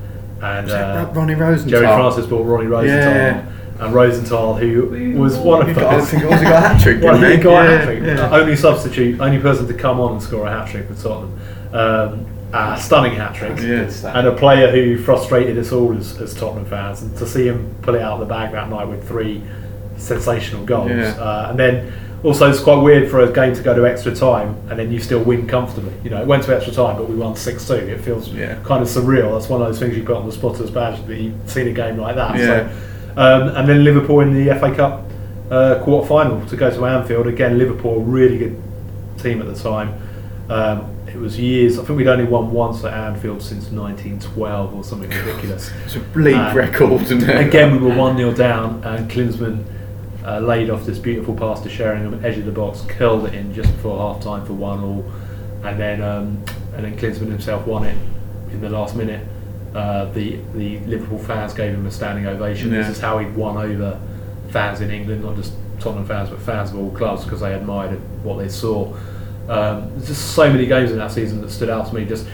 [0.41, 1.69] and Was uh, Ronnie Rosenthal?
[1.81, 3.45] Gerry Francis brought Ronnie Rosenthal Yeah.
[3.79, 5.83] And Rosenthal, who was one of He those.
[5.83, 7.37] got- I think it was he got a hat trick, Well, he he?
[7.37, 8.03] got a hat trick.
[8.03, 8.29] yeah.
[8.31, 11.39] Only substitute, only person to come on and score a hat trick for Tottenham.
[11.73, 13.57] Um, a stunning hat trick.
[13.59, 17.01] And a player who frustrated us all as, as Tottenham fans.
[17.01, 19.41] And to see him pull it out of the bag that night with three
[19.97, 20.91] sensational goals.
[20.91, 21.09] Yeah.
[21.19, 24.55] Uh, and then also, it's quite weird for a game to go to extra time
[24.69, 25.93] and then you still win comfortably.
[26.03, 27.73] You know, it went to extra time, but we won 6 2.
[27.73, 28.55] It feels Yeah.
[28.63, 29.33] kind of surreal.
[29.37, 31.73] That's one of those things you put on the spotter's badge that you've seen a
[31.73, 32.37] game like that.
[32.37, 32.45] Yeah.
[32.45, 32.69] So,
[33.17, 35.03] um, and then Liverpool in the FA Cup
[35.49, 37.27] uh, quarter final to go to Anfield.
[37.27, 38.61] Again, Liverpool, really good
[39.17, 39.99] team at the time.
[40.49, 44.83] Um, it was years, I think we'd only won once at Anfield since 1912 or
[44.83, 45.71] something ridiculous.
[45.85, 47.47] It's a league And record, isn't it?
[47.47, 49.63] Again, we were 1 0 down, and Klinsmann
[50.25, 53.53] uh, laid off this beautiful pass to Sheringham, edge of the box, curled it in
[53.53, 55.05] just before half time for 1 all.
[55.63, 56.43] And then, um,
[56.75, 57.97] and then Klinsmann himself won it
[58.51, 59.25] in the last minute.
[59.75, 62.71] Uh, the, the Liverpool fans gave him a standing ovation.
[62.71, 62.77] Yeah.
[62.83, 63.99] This is how he'd won over
[64.49, 67.99] fans in England, not just Tottenham fans, but fans of all clubs because they admired
[68.23, 68.93] what they saw.
[69.49, 72.05] Um, there's just so many games in that season that stood out to me.
[72.05, 72.25] Just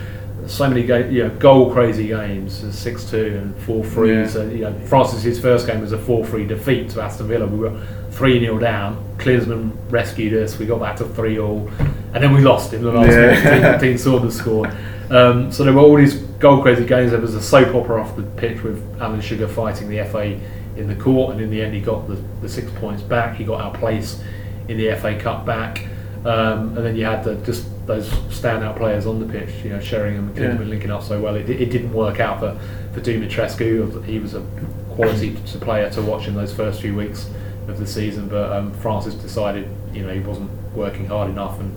[0.46, 4.14] so many ga- you know, goal crazy games, six two and four three.
[4.14, 4.28] Yeah.
[4.28, 7.48] So you know, Francis's first game was a four three defeat to Aston Villa.
[7.48, 9.04] We were three 0 down.
[9.18, 10.60] Klinsmann rescued us.
[10.60, 11.68] We got back to three all,
[12.14, 13.60] and then we lost in the last Yeah.
[13.62, 13.82] minute.
[13.82, 14.72] Dean Saunders scored.
[15.12, 17.12] Um, so there were all these goal crazy games.
[17.12, 20.40] There was a soap opera off the pitch with Alan Sugar fighting the FA
[20.78, 23.36] in the court, and in the end, he got the, the six points back.
[23.36, 24.22] He got our place
[24.70, 25.86] in the FA Cup back.
[26.24, 29.80] Um, and then you had the, just those standout players on the pitch, you know,
[29.80, 30.66] Sheringham and Yeah.
[30.66, 31.36] linking up so well.
[31.36, 32.58] It, it didn't work out for,
[32.94, 34.06] for Dumitrescu.
[34.06, 34.46] He was a
[34.92, 37.28] quality player to watch in those first few weeks
[37.68, 41.76] of the season, but um, Francis decided, you know, he wasn't working hard enough, and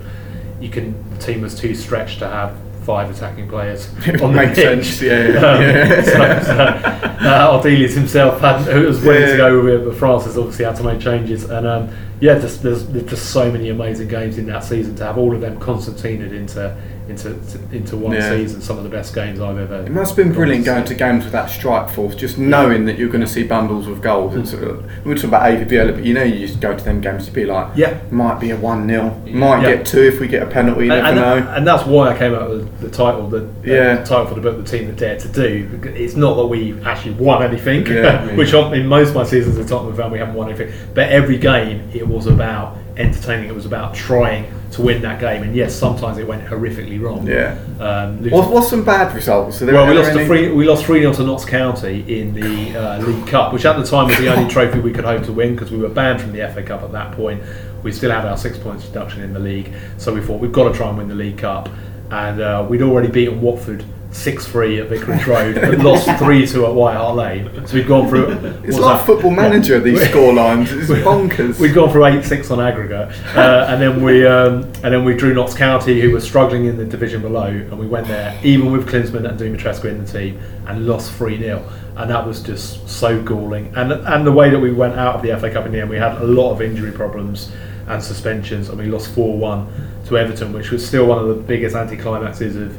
[0.63, 4.43] you can the team was too stretched to have five attacking players It on the
[4.43, 6.03] makes sense, yeah, yeah, Um, yeah.
[6.03, 6.13] so,
[6.47, 9.31] so, uh, Ardiles himself had, was willing Yeah.
[9.33, 11.89] to go with it, but Francis obviously had to make changes, and um,
[12.25, 15.35] yeah, just, there's, there's just so many amazing games in that season to have all
[15.35, 16.75] of them concertinaed into
[17.07, 17.37] into
[17.71, 18.31] into one Yeah.
[18.31, 18.63] season.
[18.63, 19.81] Some of the best games I've ever.
[19.85, 22.99] It must have been brilliant going to games with that strike force, just knowing that
[22.99, 24.35] you're going to see bundles of goals.
[24.37, 26.75] It's, uh, we were talking about AVB earlier, but you know you used to go
[26.75, 27.99] to them games to be like, Yeah.
[28.11, 29.77] might be a 1 0, might Yeah.
[29.77, 31.53] get two if we get a penalty, you and, never and, know.
[31.53, 33.97] and that's why I came up with the title, the, Yeah.
[33.97, 36.75] the title for the book, "The Team That Dared to Do." It's not that we
[36.87, 38.25] actually won anything, Yeah.
[38.35, 40.73] which in most of my seasons at Tottenham fan we haven't won anything.
[40.95, 43.49] But every game, it was about entertaining.
[43.49, 45.43] It was about trying to win that game.
[45.43, 47.27] And yes, sometimes it went horrifically wrong.
[47.27, 47.59] Yeah.
[47.81, 49.61] Um, losing- What's, what's some bad results?
[49.61, 50.51] Are there well, we are lost any- three.
[50.53, 53.85] We lost three 0 to Notts County in the uh, League Cup, which at the
[53.85, 56.33] time was the only trophy we could hope to win because we were banned from
[56.33, 57.43] the FA Cup at that point.
[57.83, 60.71] We still had our six points deduction in the league, so we thought we've got
[60.71, 61.69] to try and win the League Cup.
[62.11, 66.65] And uh, we'd already beaten Watford six three at Vicarage Road, but lost three two
[66.65, 67.67] at White Hart Lane.
[67.67, 68.31] So we'd gone through.
[68.65, 70.73] It's like that- football manager, these score lines.
[70.73, 71.59] It's bonkers.
[71.59, 75.15] We'd gone for eight six on aggregate, uh, and then we um, and then we
[75.15, 78.73] drew Notts County, who were struggling in the division below, and we went there even
[78.73, 81.63] with Klinsmann and Dumitrescu in the team, and lost three 0
[81.97, 83.73] and that was just so galling.
[83.77, 85.91] And and the way that we went out of the FA Cup in the end,
[85.91, 87.53] we had a lot of injury problems
[87.87, 89.69] and suspensions, and we lost four one
[90.07, 92.77] to Everton, which was still one of the biggest anticlimaxes of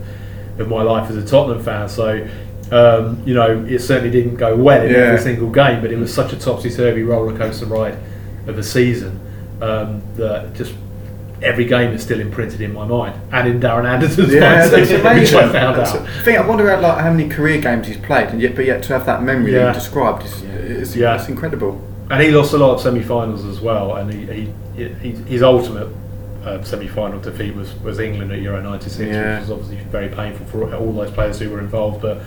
[0.58, 1.90] of my life as a Tottenham fan.
[1.90, 2.28] So.
[2.72, 4.98] Um, you know, it certainly didn't go well in Yeah.
[4.98, 7.96] every single game, but it was such a topsy-turvy roller coaster ride
[8.48, 9.20] of a season
[9.62, 10.74] um, that just
[11.44, 14.90] every game is still imprinted in my mind and in Darren Anderton's yeah, mind, that's
[14.90, 15.38] too, amazing.
[15.38, 16.08] which I found That's out.
[16.08, 18.66] a- thing, I wonder how, like, how many career games he's played, and yet, but
[18.66, 21.14] yet to have that memory that you described is, is Yeah.
[21.20, 21.80] it's incredible.
[22.10, 23.96] And he lost a lot of semi-finals as well.
[23.96, 25.90] And he, he, he his ultimate
[26.46, 29.40] uh, semi-final defeat was, was England at Euro '96, Yeah.
[29.40, 32.02] which was obviously very painful for all those players who were involved.
[32.02, 32.22] But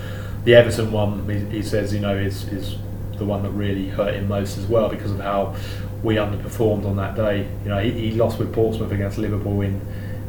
[0.44, 2.76] the Everton one, he, he says, you know, is is
[3.16, 5.54] the one that really hurt him most as well because of how
[6.02, 7.48] we underperformed on that day.
[7.64, 9.80] You know, he, he lost with Portsmouth against Liverpool in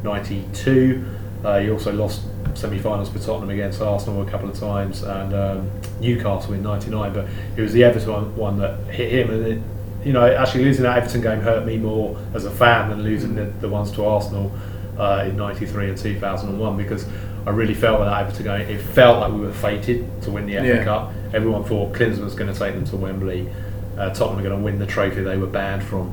[0.02, 1.04] '92.
[1.44, 2.22] Uh, he also lost
[2.54, 7.12] semi-finals for Tottenham against Arsenal a couple of times and um, Newcastle in '99.
[7.12, 7.26] But
[7.56, 9.62] it was the Everton one, one that hit him, and it,
[10.04, 13.34] you know, actually losing that Everton game hurt me more as a fan than losing
[13.34, 14.50] the, the ones to Arsenal
[14.98, 17.06] uh, in '93 and 2001 because
[17.46, 20.54] I really felt that Everton game, it felt like we were fated to win the
[20.56, 20.84] FA Yeah.
[20.84, 21.12] Cup.
[21.32, 23.48] Everyone thought Klinsmann was going to take them to Wembley.
[23.98, 26.12] uh, Tottenham are going to win the trophy they were banned from.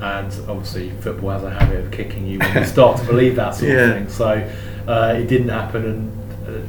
[0.00, 3.54] And obviously, football has a habit of kicking you when you start to believe that
[3.54, 3.78] sort Yeah.
[3.90, 4.08] of thing.
[4.08, 4.50] So
[4.88, 6.19] uh, it didn't happen, and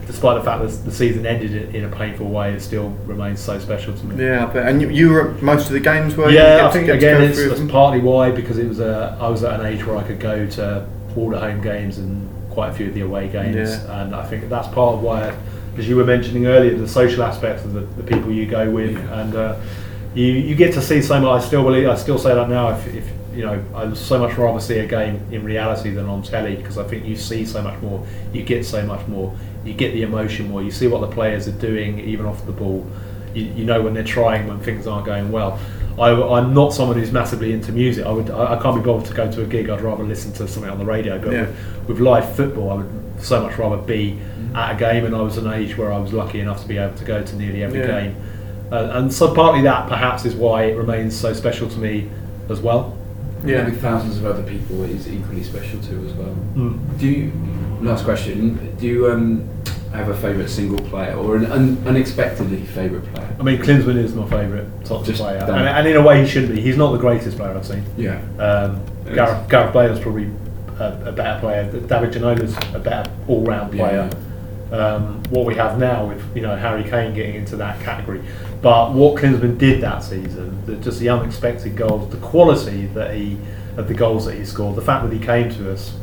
[0.07, 3.59] despite the fact that the season ended in- a painful way, it still remains so
[3.59, 4.23] special to me.
[4.23, 6.87] Yeah, but and you, you were at most of the games were Yeah, I think
[6.89, 7.67] again it's, them?
[7.67, 10.45] partly why because it was a I was at an age where I could go
[10.45, 14.01] to all the home games and quite a few of the away games, Yeah.
[14.01, 15.33] and I think that's part of why,
[15.77, 18.91] as you were mentioning earlier, the social aspects of the, the people you go with,
[18.91, 19.21] Yeah.
[19.21, 19.55] and uh,
[20.13, 21.41] you you get to see so much.
[21.41, 22.69] I still believe I still say that now.
[22.71, 26.21] If, if you know, I'd so much rather see a game in reality than on
[26.21, 29.33] telly because I think you see so much more, you get so much more,
[29.65, 32.51] you get the emotion more, you see what the players are doing even off the
[32.51, 32.85] ball.
[33.33, 35.59] You, you know when they're trying when things aren't going well.
[35.99, 38.05] I, I'm not someone who's massively into music.
[38.05, 39.69] I would I, I can't be bothered to go to a gig.
[39.69, 41.19] I'd rather listen to something on the radio.
[41.19, 41.41] But Yeah.
[41.41, 44.17] with, with live football, I would so much rather be
[44.55, 45.05] at a game.
[45.05, 47.21] And I was an age where I was lucky enough to be able to go
[47.21, 47.87] to nearly every Yeah.
[48.01, 48.15] game.
[48.71, 52.09] Uh, and so partly that perhaps is why it remains so special to me
[52.49, 52.97] as well.
[53.43, 53.63] Yeah.
[53.63, 56.35] Maybe thousands of other people is equally special to as well.
[56.55, 56.99] Mm.
[56.99, 57.31] Do you,
[57.81, 59.49] last question, do you um,
[59.93, 63.35] have a favourite single player or an un, unexpectedly favourite player?
[63.39, 66.27] I mean, Klinsmann is my favourite Tottenham Just player, and, and in a way he
[66.27, 66.61] shouldn't be.
[66.61, 67.83] He's not the greatest player I've seen.
[67.97, 68.21] Yeah.
[68.37, 68.81] Um.
[69.13, 70.29] Gareth, Gareth Bale's probably
[70.79, 71.63] a, a better player.
[71.71, 74.09] David Ginola's a better all-round player.
[74.71, 78.21] Um, what we have now with you know Harry Kane getting into that category,
[78.61, 83.37] but what Klinsmann did that season, the, just the unexpected goals, the quality that he
[83.77, 85.93] of the goals that he scored, the fact that he came to us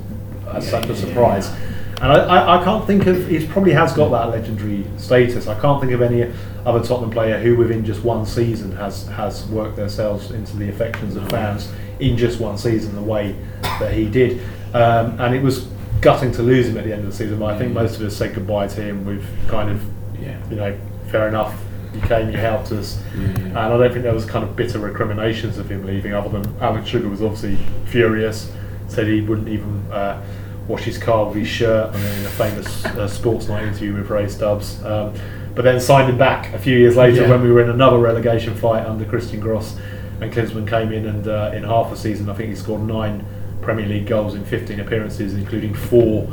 [0.53, 1.49] as Yeah, such a surprise.
[1.49, 1.75] yeah.
[2.01, 5.49] And I, I, I can't think of, he probably has got that legendary status.
[5.49, 6.33] I can't think of any
[6.65, 11.17] other Tottenham player who within just one season has, has worked themselves into the affections
[11.17, 13.35] of fans in just one season the way
[13.81, 14.41] that he did.
[14.75, 15.67] Um, and it was
[16.01, 18.03] gutting to lose him at the end of the season, but I think most of
[18.03, 19.83] us said goodbye to him We've kind of,
[20.21, 20.37] Yeah.
[20.51, 20.75] you know,
[21.09, 21.55] fair enough,
[21.95, 23.01] you came, you helped us.
[23.17, 26.55] And I don't think there was kind of bitter recriminations of him leaving, other than
[26.61, 28.51] Alan Sugar was obviously furious,
[28.89, 30.23] said he wouldn't even uh,
[30.69, 33.95] wash his car with his shirt, and then in a famous uh, sports night interview
[33.95, 34.83] with Ray Stubbs.
[34.85, 35.15] Um,
[35.55, 37.31] but then signed him back a few years later Yeah.
[37.31, 39.75] when we were in another relegation fight under Christian Gross,
[40.21, 43.25] and Klinsmann came in and uh, in half a season, I think he scored nine
[43.69, 46.27] Premier League goals in 15 appearances, including four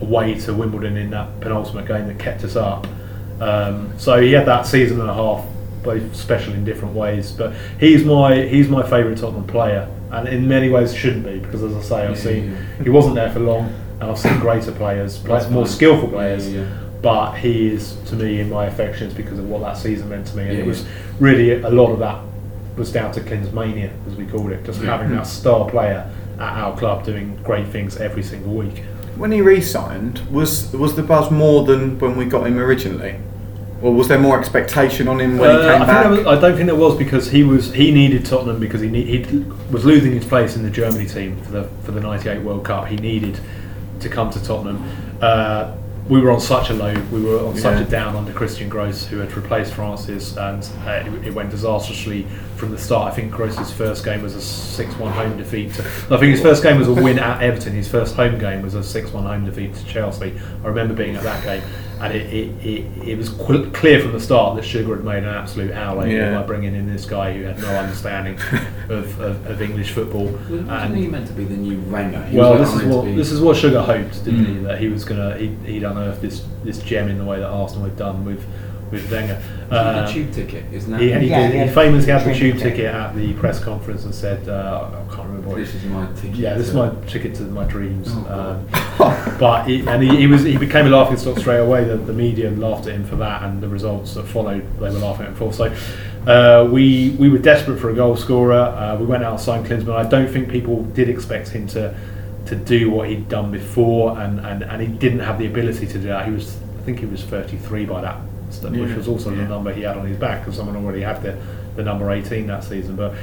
[0.00, 2.86] away to Wimbledon in that penultimate game that kept us up.
[3.38, 5.44] Um, so he had that season and a half,
[5.82, 7.32] both special in different ways.
[7.32, 11.62] But he's my he's my favourite Tottenham player, and in many ways shouldn't be because,
[11.62, 12.82] as I say, I've Yeah, seen yeah.
[12.82, 13.66] he wasn't there for long,
[14.00, 16.50] and I've seen greater players, play, That's more skillful players.
[16.50, 16.64] yeah.
[17.02, 20.36] But he is to me in my affections because of what that season meant to
[20.38, 20.86] me, and it was
[21.18, 22.22] really a lot of that
[22.76, 26.76] was down to Klinsmania, as we called it, just having that star player at our
[26.76, 28.82] club doing great things every single week.
[29.16, 33.16] When he re-signed, was was the buzz more than when we got him originally,
[33.82, 36.06] or was there more expectation on him when he Uh, came I, back?
[36.06, 38.88] think was, I don't think there was because he was he needed Tottenham because he
[38.88, 42.40] need, he was losing his place in the Germany team for the for the '98
[42.42, 42.86] World Cup.
[42.88, 43.38] He needed
[44.00, 44.82] to come to Tottenham.
[45.20, 45.72] Uh,
[46.10, 47.86] we were on such a low, we were on such Yeah.
[47.86, 52.26] a down under Christian Gross, who had replaced Francis, and uh, it, it went disastrously
[52.56, 53.12] from the start.
[53.12, 54.38] I think Gross's first game was a
[54.84, 55.72] 6-1 home defeat.
[55.74, 57.72] To, I think his first game was a win at Everton.
[57.72, 60.38] His first home game was a 6-1 home defeat to Chelsea.
[60.64, 61.62] I remember being at that game,
[62.00, 65.22] and it, it, it, it was qu- clear from the start that Sugar had made
[65.22, 66.40] an absolute outlay Yeah.
[66.40, 68.34] by bringing in this guy who had no understanding
[68.88, 70.26] of, of, of English football.
[70.26, 72.22] Wasn't And- he meant to be the new Wenger?
[72.24, 74.52] He well, this is what be- this is what Sugar hoped, didn't he?
[74.54, 74.62] Mm.
[74.64, 77.84] That he was gonna he, he'd unearth this this gem in the way that Arsenal
[77.84, 78.44] had done with
[78.90, 79.36] with Wenger.
[79.36, 81.00] He had Uh, a tube ticket, isn't that?
[81.00, 82.62] he, he, Yeah, did, he he famously had the tube ticket.
[82.76, 85.56] ticket at the press conference and said, uh, I can't remember what.
[85.58, 86.36] This is my ticket.
[86.36, 88.08] Yeah, this is my ticket to my dreams.
[88.12, 88.64] Oh,
[88.98, 91.84] um, but he, and he, he was he became a laughing stock straight away.
[91.84, 94.98] The, the media laughed at him for that, and the results that followed they were
[94.98, 95.52] laughing at him for.
[95.52, 95.74] So
[96.26, 98.54] uh, we we were desperate for a goal scorer.
[98.60, 99.94] Uh, we went out and signed Klinsmann.
[99.94, 101.94] I don't think people did expect him to
[102.46, 105.92] to do what he'd done before, and, and, and he didn't have the ability to
[105.98, 106.26] do that.
[106.26, 108.16] He was I think he was 33 by that,
[108.50, 111.22] st- which was also the number he had on his back because someone already had
[111.22, 111.38] the,
[111.76, 112.96] the number 18 that season.
[112.96, 113.14] But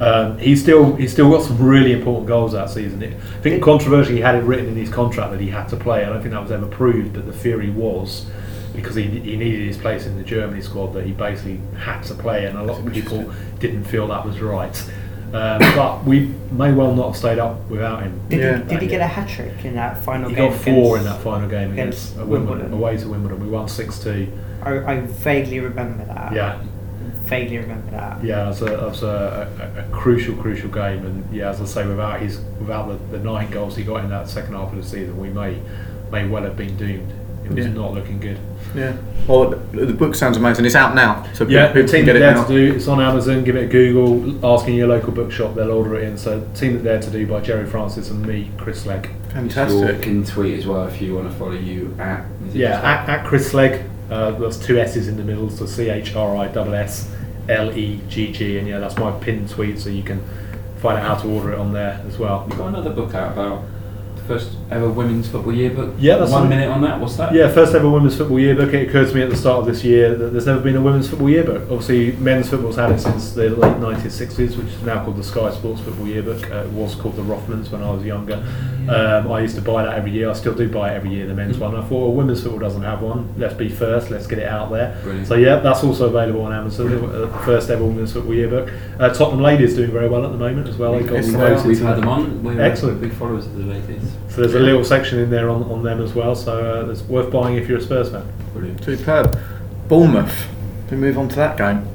[0.00, 3.02] um, he's still he's still got some really important goals that season.
[3.02, 5.76] It, I think controversially he had it written in his contract that he had to
[5.76, 6.04] play.
[6.04, 8.26] I don't think that was ever proved, but the theory was
[8.74, 12.14] because he, he needed his place in the Germany squad that he basically had to
[12.14, 14.90] play, and a lot of people didn't feel that was right.
[15.32, 18.18] Um, but we may well not have stayed up without him.
[18.30, 18.58] Did, Yeah.
[18.62, 20.50] he, did he get a hat trick in that final He game?
[20.52, 22.72] got four in that final game against, against uh, Wimbledon, Wimbledon.
[22.72, 23.40] away to Wimbledon.
[23.40, 24.28] We won six two.
[24.68, 26.32] I, I vaguely remember that.
[26.32, 26.62] Yeah,
[27.24, 28.24] Vaguely remember that.
[28.24, 31.60] Yeah, it was, a, it was a, a, a crucial, crucial game, and yeah, as
[31.60, 34.72] I say, without his without the, the nine goals he got in that second half
[34.72, 35.60] of the season, we may
[36.10, 37.12] may well have been doomed
[37.44, 37.72] It was Yeah.
[37.74, 38.38] not looking good.
[38.74, 38.96] Yeah.
[39.26, 40.64] Well, the the book sounds amazing.
[40.64, 42.44] It's out now, so Yeah, people the team can that get it now.
[42.46, 42.74] to do.
[42.76, 43.44] It's on Amazon.
[43.44, 44.46] Give it a Google.
[44.54, 46.16] Asking your local bookshop, they'll order it in.
[46.16, 49.04] So, team that dare to do by Gerry Francis and me, Chris Slegg.
[49.04, 50.00] You Fantastic.
[50.00, 52.24] can tweet as well if you want to follow you at.
[52.54, 53.82] Yeah, at, at Chris Slegg.
[54.10, 57.10] Uh, that's two S's in the middle, so C H R I S S
[57.48, 60.22] L E G G, and yeah, that's my pinned tweet, so you can
[60.76, 62.46] find out how to order it on there as well.
[62.48, 63.64] You've got another book out about
[64.28, 65.94] first ever women's football yearbook.
[65.98, 67.00] Yeah, that's one minute on that.
[67.00, 67.34] What's that?
[67.34, 68.72] Yeah, first ever women's football yearbook.
[68.74, 70.82] It occurred to me at the start of this year that there's never been a
[70.82, 71.62] women's football yearbook.
[71.62, 75.50] Obviously, men's football's had it since the late 1960s, which is now called the Sky
[75.52, 76.50] Sports Football Yearbook.
[76.50, 78.44] Uh, it was called the Rothmans when I was younger.
[78.88, 80.30] Um, I used to buy that every year.
[80.30, 81.74] I still do buy it every year, the men's one.
[81.74, 83.34] I thought, well, women's football doesn't have one.
[83.36, 84.10] Let's be first.
[84.10, 84.98] Let's get it out there.
[85.02, 85.26] Brilliant.
[85.26, 86.92] So yeah, that's also available on Amazon.
[87.04, 88.72] Uh, first ever women's football yearbook.
[88.98, 90.94] Uh, Tottenham Ladies doing very well at the moment as well.
[90.94, 92.42] We've, promoted we've had them on.
[92.42, 93.00] We're Excellent.
[93.00, 94.17] big followers of the ladies.
[94.30, 96.34] So there's a little section in there on, on them as well.
[96.34, 98.26] So uh, it's worth buying if you're a Spurs fan.
[98.52, 98.84] Brilliant.
[98.84, 99.38] Superb.
[99.88, 100.46] Bournemouth.
[100.90, 101.86] We move on to that game.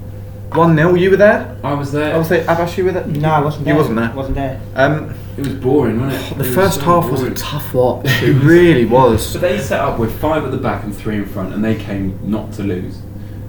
[0.53, 1.57] 1 0, you were there?
[1.63, 2.13] I was there.
[2.13, 2.43] I was there.
[2.45, 3.07] Abash, you were there?
[3.07, 3.75] No, I wasn't You there.
[3.75, 4.11] wasn't there?
[4.13, 4.61] Wasn't there.
[4.75, 6.37] Um, it was boring, wasn't it?
[6.37, 8.05] the It was first so half was a tough watch.
[8.21, 9.33] It really was.
[9.33, 11.73] But they set up with five at the back and three in front, and they
[11.75, 12.99] came not to lose,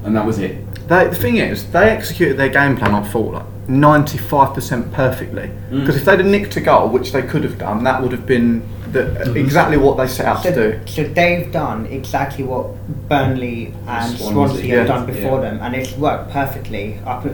[0.05, 0.65] and that was it.
[0.89, 5.51] They, the thing is, they executed their game plan, I thought, like 95% perfectly.
[5.71, 5.81] Mm.
[5.81, 8.27] Because if they'd have nicked a goal, which they could have done, that would have
[8.27, 8.63] been
[8.93, 10.81] the, exactly what they set out to do.
[10.87, 12.75] so they've done exactly what
[13.09, 14.79] Burnley and Swansea, Swansea, yeah.
[14.79, 15.51] have done before Yeah.
[15.51, 16.99] them, and it's worked perfectly.
[17.05, 17.27] Up,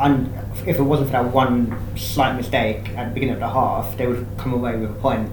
[0.00, 0.32] and
[0.66, 4.06] if it wasn't for that one slight mistake at the beginning of the half, they
[4.06, 5.30] would have come away with a point.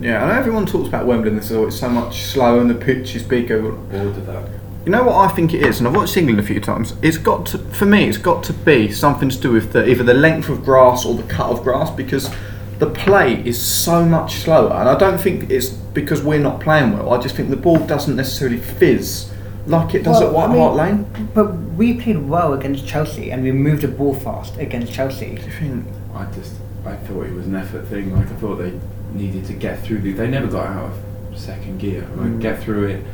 [0.00, 2.60] Yeah, I know everyone talks about Wembley and this is, oh, it's so much slower
[2.60, 3.62] and the pitch is bigger.
[3.62, 4.48] Bored of that.
[4.86, 6.94] You know what I think it is, and I've watched England a few times.
[7.02, 10.04] It's got to, for me, it's got to be something to do with the, either
[10.04, 12.30] the length of grass or the cut of grass because
[12.78, 14.72] the play is so much slower.
[14.74, 17.12] And I don't think it's because we're not playing well.
[17.12, 19.32] I just think the ball doesn't necessarily fizz
[19.66, 21.30] like it does Well, at White I mean- Hart Lane.
[21.34, 25.34] But we played well against Chelsea, and we moved the ball fast against Chelsea.
[25.34, 25.86] Do you think?
[26.14, 28.14] I just, I thought it was an effort thing.
[28.16, 28.78] Like I thought they
[29.14, 29.98] needed to get through.
[30.02, 32.02] The, they never got out of second gear.
[32.14, 32.40] Like, Mm.
[32.40, 33.04] Get through it,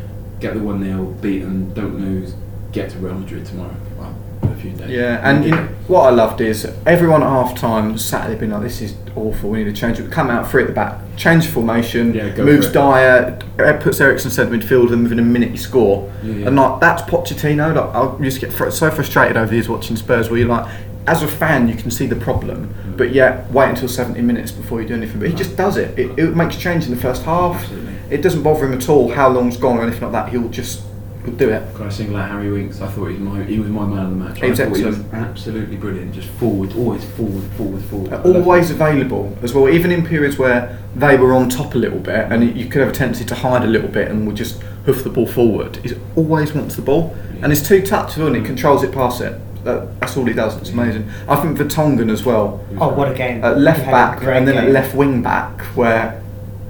[0.43, 2.35] get the one 0 beat them, don't lose,
[2.73, 3.75] get to Real Madrid tomorrow.
[3.99, 4.91] Well, a few days.
[4.91, 8.63] Yeah, and you know, what I loved is everyone at half time Saturday being like,
[8.63, 9.51] "This is awful.
[9.51, 12.67] We need to change it." Come out three at the back, change formation, Yeah, moves.
[12.73, 13.39] Dier,
[13.81, 16.13] puts Eriksen centre midfield, and within a minute you score.
[16.25, 16.47] Yeah, yeah.
[16.49, 17.75] And like that's Pochettino.
[17.75, 20.67] Like, I just get fr- so frustrated over these watching Spurs, where you're like,
[21.07, 22.97] as a fan, you can see the problem, Mm.
[22.97, 25.19] but yet wait until 70 minutes before you do anything.
[25.21, 25.97] But he just does it.
[25.99, 27.57] It, it makes change in the first half.
[27.63, 27.92] Absolutely.
[28.13, 30.29] It doesn't bother him at all how long's gone or anything like that.
[30.29, 30.83] He'll just
[31.25, 31.75] he'll do it.
[31.75, 32.81] Got to single out Harry Winks.
[32.81, 34.41] I thought he was my he was my man of the match.
[34.41, 36.15] He was I he was absolutely brilliant.
[36.15, 38.13] Just forward, always forward, forward, forward.
[38.13, 42.01] Uh, always available as well, even in periods where they were on top a little
[42.01, 44.61] bit and you could have a tendency to hide a little bit and would just
[44.85, 45.77] hoof the ball forward.
[45.77, 49.41] He always wants the ball and it's two touches and he controls it, past it.
[49.65, 50.57] That, that's all he does.
[50.57, 51.09] It's amazing.
[51.29, 53.45] I think Vertonghen as well, Oh, what a game!
[53.45, 56.22] at left He had a back and then at left wing back, where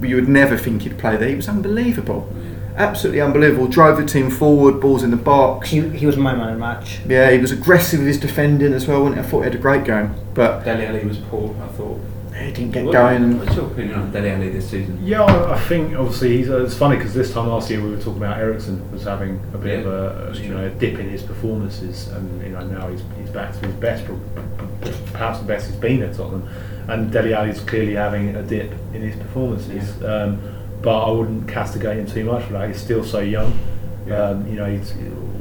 [0.03, 1.29] you would never think he'd play there.
[1.29, 2.27] He was unbelievable,
[2.75, 3.67] absolutely unbelievable.
[3.67, 5.69] Drove the team forward, balls in the box.
[5.69, 6.99] He, he was my man of the match.
[7.07, 9.01] Yeah, he was aggressive with his defending as well.
[9.03, 9.25] wasn't he?
[9.27, 11.55] I thought he had a great game, but Dele Alli was poor.
[11.63, 11.99] I thought.
[12.35, 13.37] he didn't get What- going.
[13.39, 14.99] What's your opinion on Dele Alli this season?
[15.03, 17.91] Yeah, I I think obviously he's, uh, it's funny because this time last year we
[17.91, 20.69] were talking about Eriksen was having a bit Yeah, of a that's you know a
[20.69, 24.15] dip in his performances, and you know now he's, he's back to his best, pro-
[24.15, 26.49] p- p- perhaps the best he's been at Tottenham,
[26.87, 30.03] and Dele Alli's clearly having a dip in his performances.
[30.03, 30.41] Um,
[30.81, 32.67] but I wouldn't castigate him too much for that.
[32.67, 33.57] He's still so young.
[34.05, 34.21] Yeah.
[34.21, 34.93] Um, you know, he's,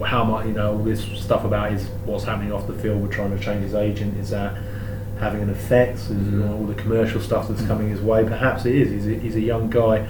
[0.04, 3.02] how much you know all this stuff about his what's happening off the field.
[3.02, 4.16] We're trying to change his agent.
[4.18, 4.56] Is that
[5.18, 5.98] having an effect?
[5.98, 8.24] Is, you know, all the commercial stuff that's coming his way.
[8.24, 8.90] Perhaps it is.
[8.90, 10.06] He's a, he's a young guy.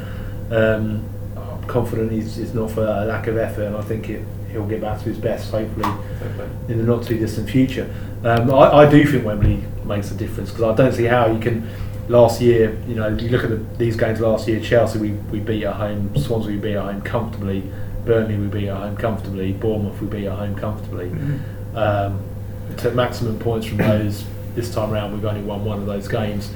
[0.51, 4.23] Um, I'm confident he's, he's not for a lack of effort, and I think it,
[4.53, 5.91] he'll get back to his best, hopefully,
[6.69, 7.93] in the not too distant future.
[8.25, 11.41] Um, I, I do think Wembley makes a difference because I don't see how you
[11.41, 11.69] can.
[12.09, 14.61] Last year, you know, you look at the, these games last year.
[14.61, 16.15] Chelsea, we, we beat at home.
[16.17, 17.63] Swansea, we beat at home comfortably.
[18.05, 19.53] Burnley, we beat at home comfortably.
[19.53, 21.11] Bournemouth, we beat at home comfortably.
[21.75, 22.21] Um,
[22.77, 24.25] took maximum points from those.
[24.55, 26.53] This time round, we've only won one of those games.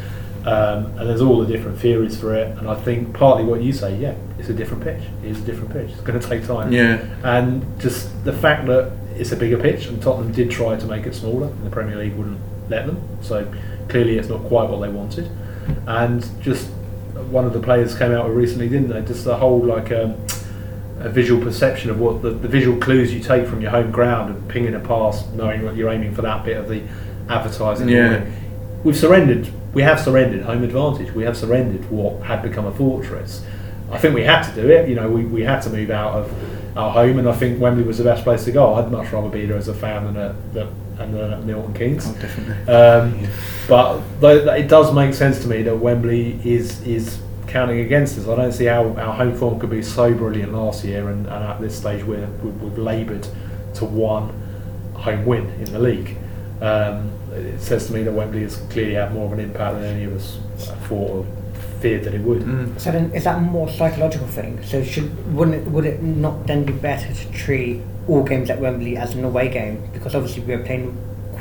[0.46, 2.56] Um, and there's all the different theories for it.
[2.58, 5.02] And I think partly what you say, yeah, it's a different pitch.
[5.24, 5.90] It is a different pitch.
[5.90, 6.72] It's going to take time.
[6.72, 7.04] Yeah.
[7.24, 11.04] And just the fact that it's a bigger pitch, and Tottenham did try to make
[11.04, 12.38] it smaller, and the Premier League wouldn't
[12.70, 13.02] let them.
[13.22, 13.52] So
[13.88, 15.30] clearly, it's not quite what they wanted.
[15.88, 16.68] And just
[17.30, 19.02] one of the players came out recently, didn't they?
[19.02, 20.14] Just the whole like um,
[21.00, 24.34] a visual perception of what the, the visual clues you take from your home ground
[24.34, 26.82] and pinging a pass, knowing what you're aiming for that bit of the
[27.28, 27.88] advertising.
[27.88, 28.30] Yeah.
[28.84, 29.50] We've surrendered.
[29.76, 31.12] We have surrendered home advantage.
[31.12, 33.44] We have surrendered what had become a fortress.
[33.90, 34.88] I think we had to do it.
[34.88, 37.84] You know, we, we had to move out of our home, and I think Wembley
[37.84, 38.72] was the best place to go.
[38.76, 40.68] I'd much rather be there as a fan than at, than,
[40.98, 42.06] and than at Milton Keynes.
[42.06, 42.72] Oh, definitely.
[42.72, 43.28] Um,
[43.68, 48.28] but though it does make sense to me that Wembley is is counting against us.
[48.28, 51.44] I don't see how our home form could be so brilliant last year, and, and
[51.44, 53.28] at this stage we're, we've, we've laboured
[53.74, 54.32] to one
[54.94, 56.16] home win in the league.
[56.62, 59.84] Um, it says to me that Wembley has clearly had more of an impact than
[59.84, 60.38] any of us
[60.88, 61.26] thought or
[61.80, 62.42] feared that it would.
[62.42, 62.80] Mm.
[62.80, 64.62] So then, is that a more psychological thing?
[64.64, 68.60] So should wouldn't it, would it not then be better to treat all games at
[68.60, 70.96] Wembley as an away game because obviously we're playing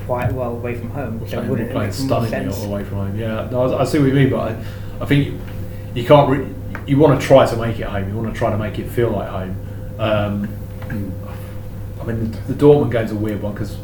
[0.05, 1.19] quite well away from home.
[1.21, 2.65] So Playing- wouldn't it playing make more stunningly sense?
[2.65, 3.17] away from home.
[3.19, 4.63] Yeah, no, I, I see what you mean, but I,
[5.01, 5.39] I think you,
[5.93, 6.29] you can't.
[6.29, 6.47] Re-
[6.87, 8.07] you want to try to make it home.
[8.09, 9.57] You want to try to make it feel like home.
[9.97, 10.49] Um,
[11.99, 13.75] I mean, the Dortmund game's a weird one because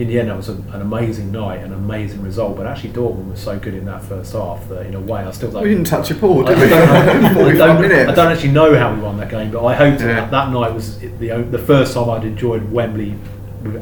[0.00, 2.56] in the end it was a, an amazing night, an amazing result.
[2.56, 5.30] But actually, Dortmund was so good in that first half that in a way I
[5.30, 5.62] still don't.
[5.62, 6.68] We didn't touch a ball, I did we?
[6.70, 6.88] don't,
[7.36, 7.52] I,
[7.88, 8.08] don't.
[8.10, 10.26] I don't actually know how we won that game, but I hope that Yeah.
[10.30, 11.10] that night was the
[11.50, 13.14] the first time I'd enjoyed Wembley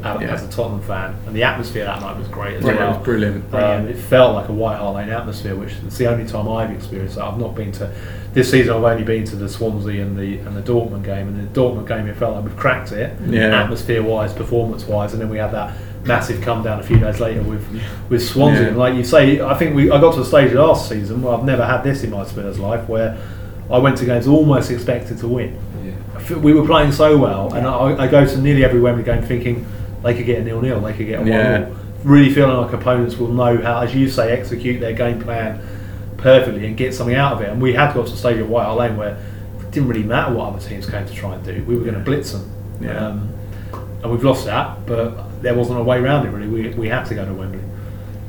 [0.03, 0.33] as Yeah.
[0.33, 3.05] as a Tottenham fan, and the atmosphere that night was great as Yeah, it was
[3.05, 3.53] brilliant.
[3.53, 6.71] Um, it felt like a White Hart Lane atmosphere, which is the only time I've
[6.71, 7.23] experienced that.
[7.23, 7.89] I've not been to
[8.33, 8.75] this season.
[8.75, 11.87] I've only been to the Swansea and the and the Dortmund game, and the Dortmund
[11.87, 13.57] game it felt like we've cracked it, Yeah.
[13.63, 15.71] atmosphere wise, performance wise, and then we had that
[16.09, 17.65] massive come down a few days later with
[18.09, 18.63] with Swansea.
[18.63, 18.67] Yeah.
[18.69, 21.33] And like you say, I think we I got to the stage last season where
[21.33, 23.17] I've never had this in my Spurs life where
[23.71, 25.57] I went to games almost expected to win.
[25.85, 26.37] Yeah.
[26.37, 29.65] We were playing so well, and I, I go to nearly every Wembley game thinking
[30.03, 31.57] they could get a nil nil, they could get a one Yeah.
[31.65, 35.61] 0 Really feeling like opponents will know how, as you say, execute their game plan
[36.17, 37.49] perfectly and get something out of it.
[37.49, 39.17] And we had got to the stage of White Lane where
[39.59, 41.61] it didn't really matter what other teams came to try and do.
[41.65, 42.49] We were going to blitz them,
[42.81, 43.07] Yeah.
[43.07, 43.29] um,
[44.01, 44.85] and we've lost that.
[44.85, 46.29] But there wasn't a way around it.
[46.31, 47.61] Really, we, we had to go to Wembley.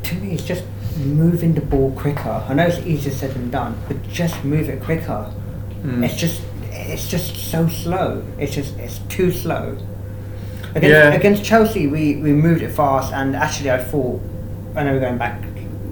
[0.04, 0.64] To me, it's just
[0.98, 2.44] moving the ball quicker.
[2.48, 5.32] I know it's easier said than done, but just move it quicker.
[5.82, 6.04] Mm.
[6.04, 6.42] It's just
[6.72, 8.24] it's just so slow.
[8.38, 9.76] It's just it's too slow.
[10.74, 11.12] Against, Yeah.
[11.14, 14.20] against Chelsea, we, we moved it fast, and actually, I thought
[14.76, 15.42] I know we're going back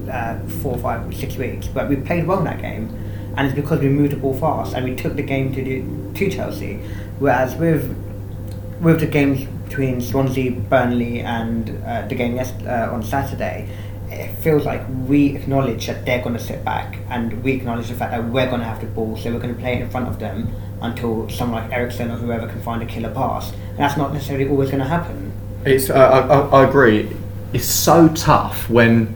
[0.09, 2.89] uh, four, five, six weeks, but we played well in that game,
[3.37, 5.83] and it's because we moved the ball fast and we took the game to the,
[6.19, 6.77] to Chelsea.
[7.19, 7.95] Whereas with
[8.81, 13.69] with the games between Swansea, Burnley, and uh, the game yes, uh, on Saturday,
[14.11, 17.95] it feels like we acknowledge that they're going to sit back, and we acknowledge the
[17.95, 19.91] fact that we're going to have the ball, so we're going to play it in
[19.91, 20.51] front of them
[20.81, 23.53] until someone like Eriksen or whoever can find a killer pass.
[23.53, 25.33] And that's not necessarily always going to happen.
[25.67, 27.15] It's, uh, I, I, I agree.
[27.53, 29.15] It's so tough when,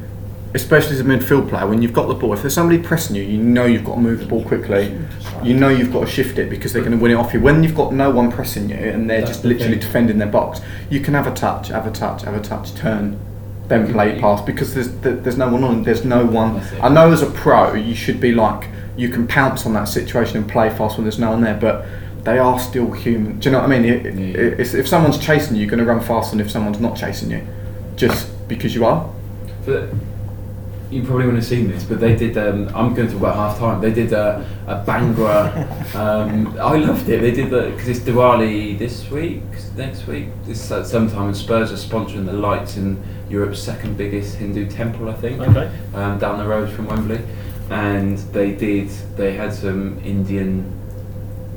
[0.55, 2.33] especially as a midfield player, when you've got the ball.
[2.35, 4.95] If there's somebody pressing you, you know you've got to move the ball quickly.
[5.43, 7.41] You know you've got to shift it because they're going to win it off you.
[7.41, 9.81] When you've got no one pressing you and they're That's just the literally thing.
[9.81, 13.19] defending their box, you can have a touch, have a touch, have a touch, turn,
[13.69, 15.83] then play pass because there's there's no one on.
[15.85, 16.61] There's no one.
[16.83, 20.37] I know as a pro, you should be like you can pounce on that situation
[20.37, 21.87] and play fast when there's no one there, but.
[22.25, 23.41] They are still human.
[23.41, 23.85] Do you know what I mean?
[23.85, 24.55] It, Yeah.
[24.57, 27.33] it's, if someone's chasing you, you're going to run faster than if someone's not chasing
[27.33, 27.45] you,
[27.97, 29.11] just because you are.
[30.93, 32.37] You probably wouldn't have seen this, but they did.
[32.37, 33.81] Um, I'm going to talk about half time.
[33.81, 35.95] They did a, a Bhangra.
[35.95, 37.23] um, I loved it.
[37.23, 39.43] They did the because it's Diwali this week,
[39.75, 40.29] next week.
[40.45, 45.09] This uh, sometime, and Spurs are sponsoring the lights in Europe's second biggest Hindu temple,
[45.09, 45.71] I think, Okay.
[45.95, 47.21] um, down the road from Wembley.
[47.71, 48.91] And they did.
[49.17, 50.79] They had some Indian.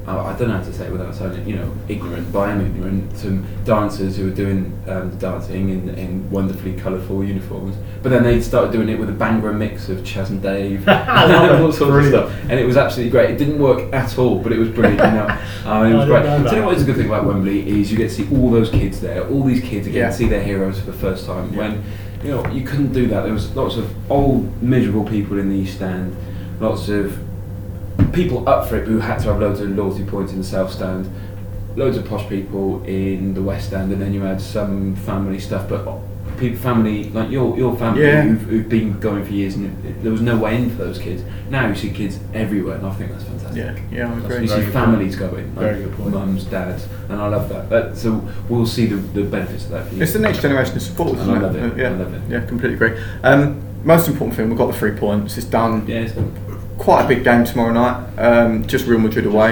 [0.08, 2.52] Oh, I don't know how to say it without sounding, you know, ignorant, but I
[2.52, 3.18] am ignorant.
[3.18, 7.76] Some dancers who were doing um, dancing in, in wonderfully colourful uniforms.
[8.04, 11.26] But then they started doing it with a Bhangra mix of Chas and Dave, I
[11.26, 11.64] love it.
[11.64, 12.16] all sorts Brilliant.
[12.16, 12.42] of stuff.
[12.52, 13.32] And it was absolutely great.
[13.32, 15.00] It didn't work at all, but it was brilliant.
[15.00, 15.28] You know,
[15.66, 16.24] um, it was didn't great.
[16.24, 16.56] know you that.
[16.56, 18.70] know what is a good thing about Wembley is you get to see all those
[18.70, 19.28] kids there.
[19.28, 20.12] All these kids again Yeah.
[20.12, 21.56] see their heroes for the first time.
[21.56, 21.84] When
[22.24, 23.24] you know you couldn't do that.
[23.24, 26.16] There was lots of old miserable people in the East Stand,
[26.60, 27.18] lots of
[28.14, 30.72] people up for it who had to have loads of loyalty points in the South
[30.72, 31.10] Stand,
[31.76, 35.68] loads of posh people in the West Stand, and then you had some family stuff.
[35.70, 35.86] But
[36.38, 38.22] people, family like your your family Yeah.
[38.24, 41.00] who've, who've been going for years, and it, there was no way in for those
[41.00, 41.24] kids.
[41.50, 43.56] Now you see kids everywhere, and I think that's fantastic.
[43.92, 44.42] Yeah, yeah, I agree.
[44.42, 46.14] You see Very good families going, like Very good point.
[46.14, 47.70] mums, dads, and I love that.
[47.70, 47.98] that.
[47.98, 49.88] So we'll see the, the benefits of that.
[49.88, 50.02] For you.
[50.04, 51.64] It's the next generation of supporters, I isn't love it?
[51.64, 51.78] it.
[51.78, 52.22] Yeah, I love it.
[52.30, 53.02] yeah, completely agree.
[53.24, 55.38] Um, most important thing, we've got the three points.
[55.38, 55.86] It's done.
[55.88, 56.14] Yeah, it's
[56.78, 58.20] Quite a big game tomorrow night.
[58.20, 59.52] Um, just Real Madrid away.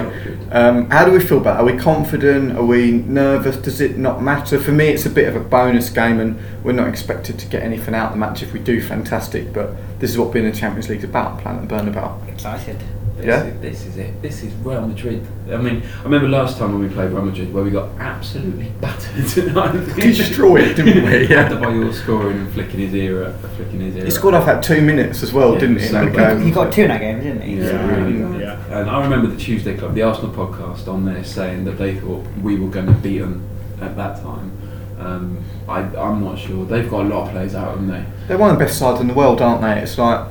[0.52, 1.58] Um, how do we feel about?
[1.58, 1.62] it?
[1.62, 2.58] Are we confident?
[2.58, 3.56] Are we nervous?
[3.56, 4.60] Does it not matter?
[4.60, 7.64] For me, it's a bit of a bonus game, and we're not expected to get
[7.64, 8.44] anything out of the match.
[8.44, 9.54] If we do, fantastic.
[9.54, 11.40] But this is what being in the Champions is about.
[11.40, 12.28] Planet Bernabeu.
[12.28, 12.78] Excited.
[13.16, 13.44] This, Yeah.
[13.44, 14.22] is, this is it.
[14.24, 15.26] This is Real Madrid.
[15.52, 18.72] I mean, I remember last time when we played Real Madrid where we got absolutely
[18.82, 19.28] battered.
[19.28, 19.74] Tonight.
[19.96, 21.28] We destroyed, didn't we?
[21.34, 21.48] Yeah.
[21.50, 24.14] Adebayor scoring and flicking his ear up, flicking his ear He up.
[24.14, 25.84] scored off at two minutes as well, Yeah, didn't he?
[25.86, 26.38] in so that good.
[26.38, 26.42] game?
[26.46, 27.56] He got two in that game, didn't he?
[27.58, 27.96] Yeah, Yeah.
[27.96, 28.80] really Yeah.
[28.80, 32.26] And I remember the Tuesday Club, the Arsenal podcast, on there saying that they thought
[32.42, 33.44] we were going to beat them
[33.80, 34.52] at that time.
[35.00, 35.38] Um,
[35.68, 36.66] I, I'm not sure.
[36.66, 38.06] They've got a lot of players out, haven't they?
[38.28, 39.80] They're one of the best sides in the world, aren't they?
[39.82, 40.26] It's like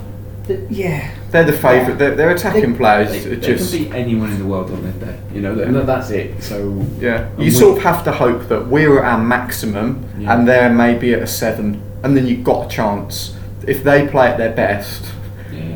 [0.46, 1.08] Th- Yeah.
[1.30, 1.98] they're the favourite.
[1.98, 3.10] They're, they're attacking They- players.
[3.10, 5.18] They, It they just can beat anyone in the world on their day.
[5.34, 6.42] You know, that, that's it.
[6.42, 7.28] So yeah.
[7.38, 10.34] You sort of have to hope that we're at our maximum Yeah.
[10.34, 13.36] and they're maybe at a seven, and then you've got a chance.
[13.66, 15.10] If they play at their best, Yeah.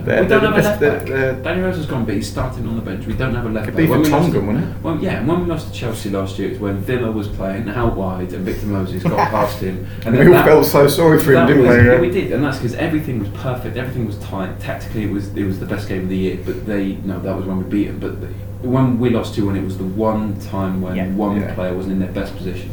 [0.07, 1.43] They're- we don't have a left back.
[1.43, 3.07] Danny Rose has gone, but he's starting on the bench.
[3.07, 3.85] We don't have a left Could back.
[3.85, 4.71] be When we lost Vertonghen, to- wouldn't it?
[4.83, 5.19] Well, yeah.
[5.19, 7.97] and When we lost to Chelsea last year, it was when Villa was playing out
[7.97, 11.47] wide and Victor Moses got past him, and we all felt so sorry for him,
[11.49, 11.85] didn't was, we?
[11.87, 13.77] yeah, we did, and that's because everything was perfect.
[13.77, 14.61] Everything was tight.
[14.61, 16.39] Tactically, it was it was the best game of the year.
[16.47, 17.99] But they no, that was when we beat them.
[17.99, 18.29] But the,
[18.69, 21.09] when we lost two one, it was the one time when Yeah.
[21.09, 21.53] one Yeah.
[21.55, 22.71] player wasn't in their best position.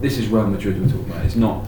[0.00, 1.24] This is Real Madrid we're talking about.
[1.24, 1.64] It's not.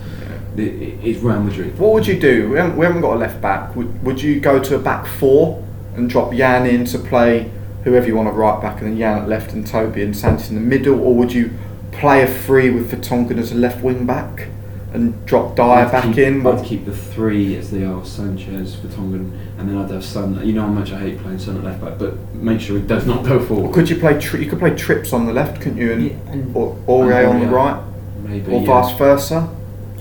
[0.58, 1.78] It's Real Madrid.
[1.78, 2.50] What would you do?
[2.50, 3.74] We haven't, we haven't got a left back.
[3.76, 7.50] Would, would you go to a back four and drop Jan in to play
[7.84, 10.48] whoever you want at right back, and then Jan at left and Toby and Santos
[10.50, 11.52] in the middle, or would you
[11.92, 14.48] play a three with Vertonghen as a left wing back
[14.92, 16.46] and drop Dier back keep, in?
[16.46, 20.44] I'd keep the three as they are: Sanchez, Vertonghen, and then I'd have Son.
[20.46, 22.86] You know how much I hate playing Son at left back, but make sure it
[22.86, 23.72] does not go forward.
[23.74, 24.18] could you play?
[24.20, 25.92] Tri- you could play Trips on the left, couldn't you?
[25.92, 27.80] And, Yeah, and- or Aurier on the right,
[28.24, 28.66] Maybe or yeah.
[28.66, 29.48] vice versa.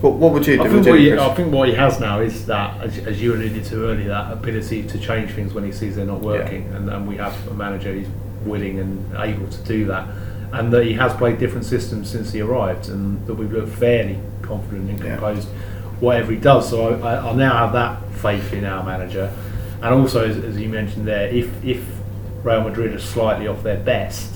[0.02, 0.64] What, what would you do?
[0.64, 3.34] I think, what he, I think what he has now is that, as, as you
[3.34, 6.88] alluded to earlier, that ability to change things when he sees they're not working, and,
[6.90, 8.08] and we have a manager who's
[8.46, 10.08] willing and able to do that,
[10.54, 14.20] and that he has played different systems since he arrived, and that we've looked fairly
[14.44, 15.16] confident and Yeah.
[15.16, 15.48] composed
[16.00, 16.70] whatever he does.
[16.70, 19.34] So I, I, I now have that faith in our manager,
[19.82, 21.84] and also as, as you mentioned there, if if
[22.44, 24.32] Real Madrid are slightly off their best,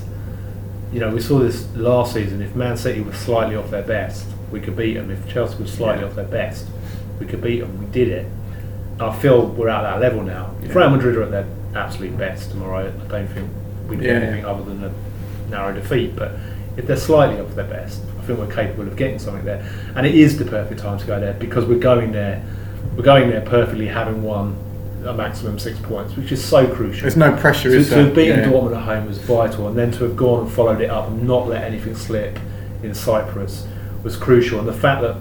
[0.91, 2.41] you know, we saw this last season.
[2.41, 5.10] If Man City were slightly off their best, we could beat them.
[5.12, 6.10] If Chelsea was slightly Yeah.
[6.10, 6.68] off their best,
[7.20, 7.78] we could beat them.
[7.80, 8.26] We did it.
[8.99, 10.52] I feel we're at that level now.
[10.64, 10.80] If Yeah.
[10.80, 11.45] Real Madrid are at their
[11.76, 13.49] absolute best tomorrow, I don't think
[13.89, 14.20] we can Yeah.
[14.20, 14.91] do anything other than a
[15.52, 16.16] narrow defeat.
[16.16, 16.32] But
[16.78, 19.62] if they're slightly off their best, I think we're capable of getting something there.
[19.95, 22.41] And it is the perfect time to go there because we're going there.
[22.95, 24.56] We're going there perfectly, having won
[25.06, 27.02] a maximum six points, which is so crucial.
[27.02, 28.04] There's no pressure, To, is to there?
[28.06, 28.45] have beaten Yeah.
[28.49, 31.28] Dortmund at home was vital, and then to have gone and followed it up and
[31.28, 32.38] not let anything slip
[32.84, 33.66] in Cyprus
[34.04, 34.60] was crucial.
[34.60, 35.18] And the fact that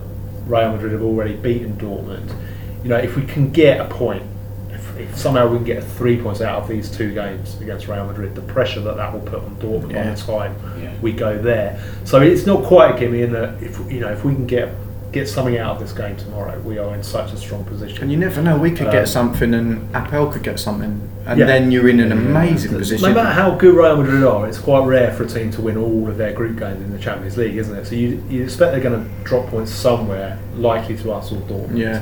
[0.47, 2.35] Real Madrid have already beaten Dortmund,
[2.83, 4.23] you know, if we can get a point,
[4.71, 8.07] if, if somehow we can get three points out of these two games against Real
[8.07, 10.05] Madrid, the pressure that that will put on Dortmund Yeah.
[10.05, 10.93] by the time Yeah.
[11.03, 11.81] we go there.
[12.05, 14.71] So it's not quite a gimme in that if you know if we can get
[15.13, 18.03] get something out of this game tomorrow, we are in such a strong position.
[18.03, 18.57] And you never know.
[18.57, 21.47] We could Um, get something, and APOEL could get something, and Yeah.
[21.47, 23.09] then you're in an amazing No position.
[23.09, 25.77] No matter how good Real Madrid are, it's quite rare for a team to win
[25.77, 27.87] all of their group games in the Champions League, isn't it?
[27.87, 31.77] So you, you expect they're going to drop points somewhere, likely to us or Dortmund.
[31.79, 32.01] Yeah.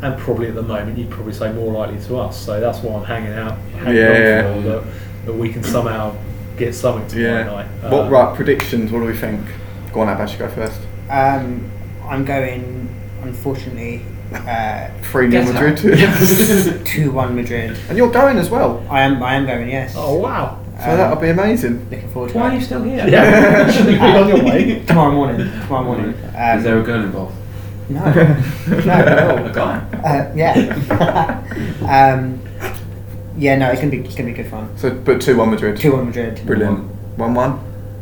[0.00, 2.36] And probably at the moment, you'd probably say more likely to us.
[2.36, 4.52] So that's why I'm hanging out, hanging Yeah.
[4.54, 4.82] on for that,
[5.26, 6.12] that we can somehow
[6.56, 7.44] get something tomorrow Yeah.
[7.44, 7.66] night.
[7.90, 8.92] What Um, right predictions?
[8.92, 9.40] What do we think?
[9.92, 10.78] Go on, Abash, go first.
[11.10, 11.62] Um,
[12.08, 12.88] I'm going,
[13.22, 14.02] unfortunately,
[14.32, 15.76] uh, Three 0 Madrid.
[16.86, 17.78] two one Madrid.
[17.88, 19.22] and you're going as well, I am.
[19.22, 19.68] I am going.
[19.68, 19.94] Yes.
[19.96, 20.58] Oh wow!
[20.78, 21.88] so Um, that'll be amazing.
[21.90, 23.08] Looking forward to Why are you still here?
[23.08, 24.84] Yeah, should be on your way.
[24.86, 25.38] Tomorrow morning.
[25.62, 26.14] Tomorrow morning.
[26.36, 27.34] Um, Is there a girl involved?
[27.88, 28.04] no.
[28.04, 28.80] no.
[28.84, 29.46] Not at all.
[29.46, 29.78] A guy?
[30.04, 30.54] Uh, yeah.
[31.88, 32.40] um,
[33.38, 33.56] yeah.
[33.56, 33.70] No.
[33.70, 33.98] It's gonna be.
[34.00, 34.76] It's gonna be good fun.
[34.76, 35.78] So, but two one Madrid.
[35.78, 36.40] Two one Madrid.
[36.46, 36.80] Brilliant.
[37.16, 37.52] One one.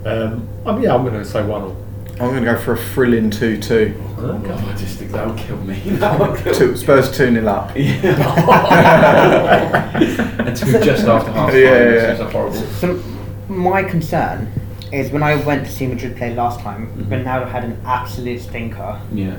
[0.04, 1.76] Um, I mean, yeah, I'm going to say one all.
[2.18, 3.94] I'm going to go for a thrilling two two.
[4.18, 5.78] Oh, God, I just think that would kill me.
[5.98, 6.76] That would kill Two me.
[6.78, 7.76] Spurs two 0 up.
[10.46, 11.54] Until just after half time.
[11.54, 12.12] Yeah, yeah, which yeah.
[12.26, 12.56] is horrible.
[12.56, 13.02] So
[13.48, 14.50] my concern
[14.92, 17.24] is when I went to see Madrid play last time, Mhm.
[17.24, 19.36] Ronaldo had an absolute stinker, Yeah,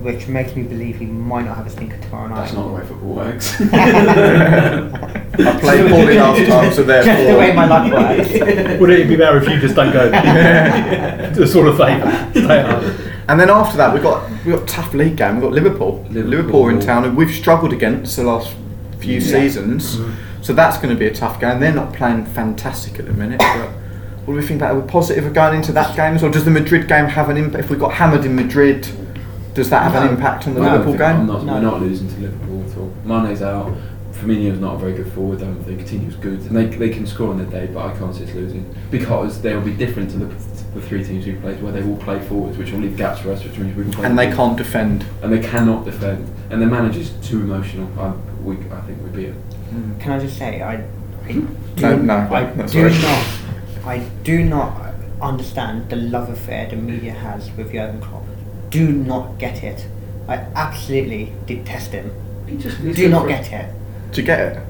[0.00, 2.36] which makes me believe he might not have a stinker tomorrow night.
[2.36, 3.60] that's not the way football works.
[3.60, 7.12] I played poorly last time, so therefore.
[7.12, 8.30] Just the way my luck works.
[8.80, 10.10] Would it be better if you just don't go?
[10.10, 12.10] the sort of favour.
[12.32, 13.12] Stay at home.
[13.28, 15.34] And then after that, we got we got a tough league game.
[15.36, 16.04] We've got Liverpool.
[16.10, 16.30] Liverpool.
[16.30, 18.52] Liverpool, in town, and we've struggled against the last
[18.98, 19.26] few Yeah.
[19.40, 19.96] seasons.
[19.96, 20.14] Mhm.
[20.42, 21.60] So that's going to be a tough game.
[21.60, 23.38] They're not playing fantastic at the minute.
[23.38, 23.68] But
[24.24, 24.74] what do we think about?
[24.74, 26.16] Are we positive of going into that game?
[26.24, 27.64] Or does the Madrid game have an impact?
[27.64, 28.88] If we got hammered in Madrid,
[29.54, 30.72] does that have an impact on the No.
[30.72, 31.26] Liverpool I'm game?
[31.26, 31.54] not, No.
[31.54, 32.92] We're not losing to Liverpool at all.
[33.04, 33.72] Mane's out.
[34.12, 35.40] Firmino's not a very good forward.
[35.40, 37.96] I don't think Coutinho's good, and they, they can score on their day, but I
[37.96, 40.26] can't see us losing because they'll be different to the,
[40.74, 43.32] the three teams we played, where they will play forwards, which will leave gaps for
[43.32, 44.04] us, which means we can play.
[44.04, 45.06] And they can't defend.
[45.22, 47.88] and they cannot defend, and their manager's too emotional.
[47.98, 49.42] I, we, I think we beat them.
[49.72, 50.00] Mm.
[50.00, 50.74] Can I just say, I,
[51.26, 51.32] I
[51.80, 53.26] No, no, I no, do not.
[53.86, 58.24] I do not understand the love affair the media has with Jurgen Klopp.
[58.70, 59.86] Do not get it.
[60.28, 62.10] I absolutely detest him.
[62.58, 63.74] Just, Do good not get it.
[64.12, 64.66] Do you get it?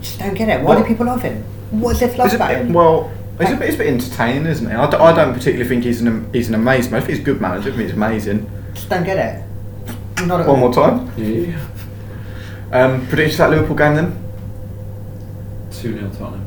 [0.00, 0.62] Just don't get it.
[0.64, 1.42] Why do people love him?
[1.70, 2.72] What's there to love about bit- him?
[2.72, 3.10] well,
[3.40, 4.74] he's a, bit, he's a bit entertaining, isn't he?
[4.74, 6.94] I, d- I don't particularly think he's an he's an amazing.
[6.94, 7.68] I think he's a good manager.
[7.68, 8.50] I think he's amazing.
[8.74, 10.26] Just don't get it.
[10.26, 10.70] Not at One all.
[10.70, 11.10] more time.
[11.16, 11.56] Yeah.
[12.72, 14.16] Um, predictions that Liverpool game then?
[15.72, 16.46] 2 0 Tottenham.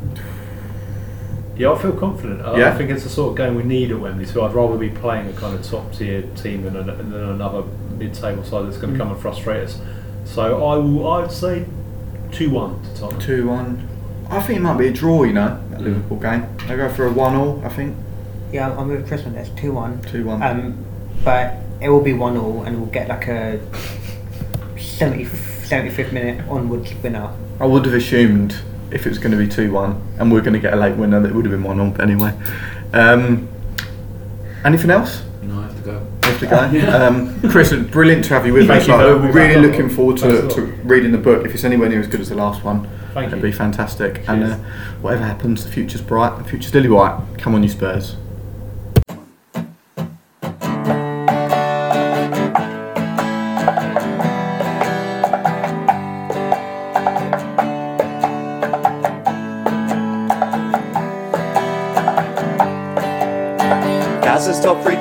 [1.56, 2.42] Yeah, I feel confident.
[2.42, 2.74] I, Yeah?
[2.74, 4.26] I think it's the sort of game we need at Wembley.
[4.26, 7.64] So I'd rather be playing a kind of top tier team than, a, than another
[7.98, 9.80] mid-table side that's going to come and frustrate us.
[10.26, 11.66] So I will, I'd say
[12.32, 13.22] two one to Tottenham.
[13.22, 13.88] Two one.
[14.32, 15.24] I think it might be a draw.
[15.24, 16.46] You know, that Liverpool game.
[16.68, 17.62] I go for a one all.
[17.64, 17.96] I think
[18.52, 19.50] Yeah, I'm- I'm with Chris on this.
[19.58, 20.02] 2 1.
[20.12, 20.42] two one.
[20.42, 20.78] Um,
[21.24, 23.60] but it will be 1 all and we'll get like a
[24.78, 27.30] 70, 75th minute onwards winner.
[27.60, 28.56] I would have assumed
[28.94, 30.76] if it was going to be two one and we are going to get a
[30.76, 31.90] late winner that would have been one all.
[31.90, 32.38] But anyway,
[32.94, 33.48] um,
[34.64, 35.24] anything else?
[35.42, 36.00] No, I have to go.
[36.22, 36.70] We have to go.
[36.72, 36.96] Yeah.
[37.08, 38.88] Um, Chris, it's brilliant to have you with Thank us.
[38.88, 41.46] you Like, for we're really looking forward to, to reading the book.
[41.46, 43.52] If it's anywhere near as good as the last one, Thank it'd you.
[43.52, 44.28] be fantastic.
[44.28, 44.56] And uh,
[45.02, 46.38] whatever happens, the future's bright.
[46.38, 47.20] The future's lily white.
[47.38, 48.16] Come on, you Spurs.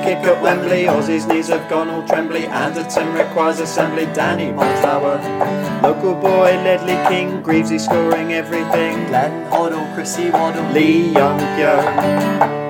[0.03, 0.85] Kick at Wembley.
[0.85, 2.45] Ossie's knees have gone all trembly.
[2.45, 4.05] Anderton requires assembly.
[4.07, 5.17] Danny Montower.
[5.81, 7.41] Local boy Ledley King.
[7.41, 9.05] Greavesy scoring everything.
[9.07, 12.62] Glenn Hoddle, Chrissy Waddle, Lee Young Pyo.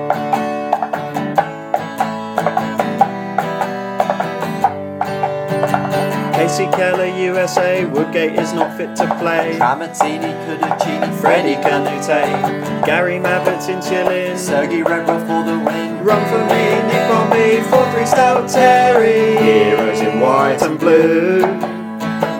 [6.54, 7.84] Kasey Keller, USA.
[7.84, 9.56] Woodgate is not fit to play.
[9.58, 12.86] Tramatini, Kuducini, Freddie Freddie Kanoute.
[12.86, 14.38] Gary Mabbutt's in chillin'.
[14.38, 16.04] Sergey Rebrov for the win.
[16.04, 19.36] Run for me, Nick on me, 4-3 Stout Terry.
[19.42, 21.38] Heroes in white and blue.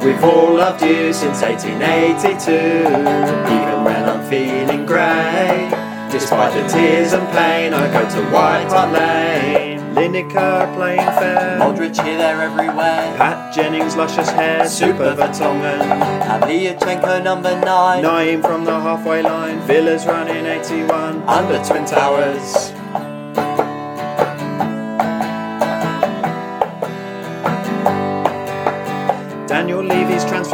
[0.05, 2.53] We've all loved you since 1882.
[2.53, 5.71] Even when I'm feeling grey.
[6.13, 9.74] Despite the tears and pain, I go to White Hart Lane.
[9.95, 11.57] Lineker playing fair.
[11.61, 13.15] Modric here, there, everywhere.
[13.17, 14.69] Pat Jennings, luscious hair.
[14.69, 15.79] Super Vertonghen.
[16.23, 18.03] Pavlyuchenko, number 9.
[18.03, 19.61] Nayim from the halfway line.
[19.61, 21.23] Villas running 81.
[21.29, 22.74] Under Twin Towers.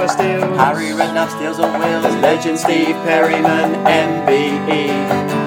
[0.00, 0.58] Levy's transfer steals.
[0.58, 2.04] Harry Redknapp steals on wheels.
[2.16, 4.88] Legend Steve Perryman, MBE.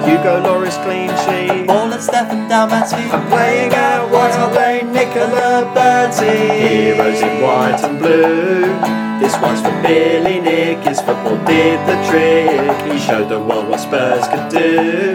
[0.06, 1.66] Hugo Lloris clean sheet.
[1.66, 3.10] Ball and Stefan Dalmatsky.
[3.12, 6.68] I'm playing out White Hart Lane, Nicola Berti.
[6.68, 8.78] Heroes in white and blue.
[9.20, 10.78] This one's for Billy Nick.
[10.78, 12.92] His football did the trick.
[12.92, 15.14] He showed the world what Spurs could do.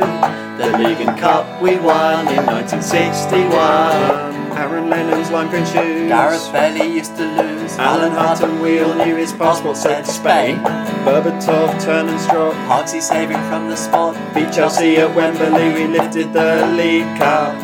[0.58, 4.39] The League and Cup we won in 1961.
[4.60, 6.10] Aaron Lennon's lime green shoes.
[6.10, 7.78] Gareth Bailey used to lose.
[7.78, 10.58] Alan Hutton Wheel knew his passport said Spain.
[11.06, 12.54] Berbatov, turn and strop.
[12.68, 14.16] Parksy saving from the spot.
[14.36, 17.56] Beat Chelsea at Wembley, we lifted the League Cup.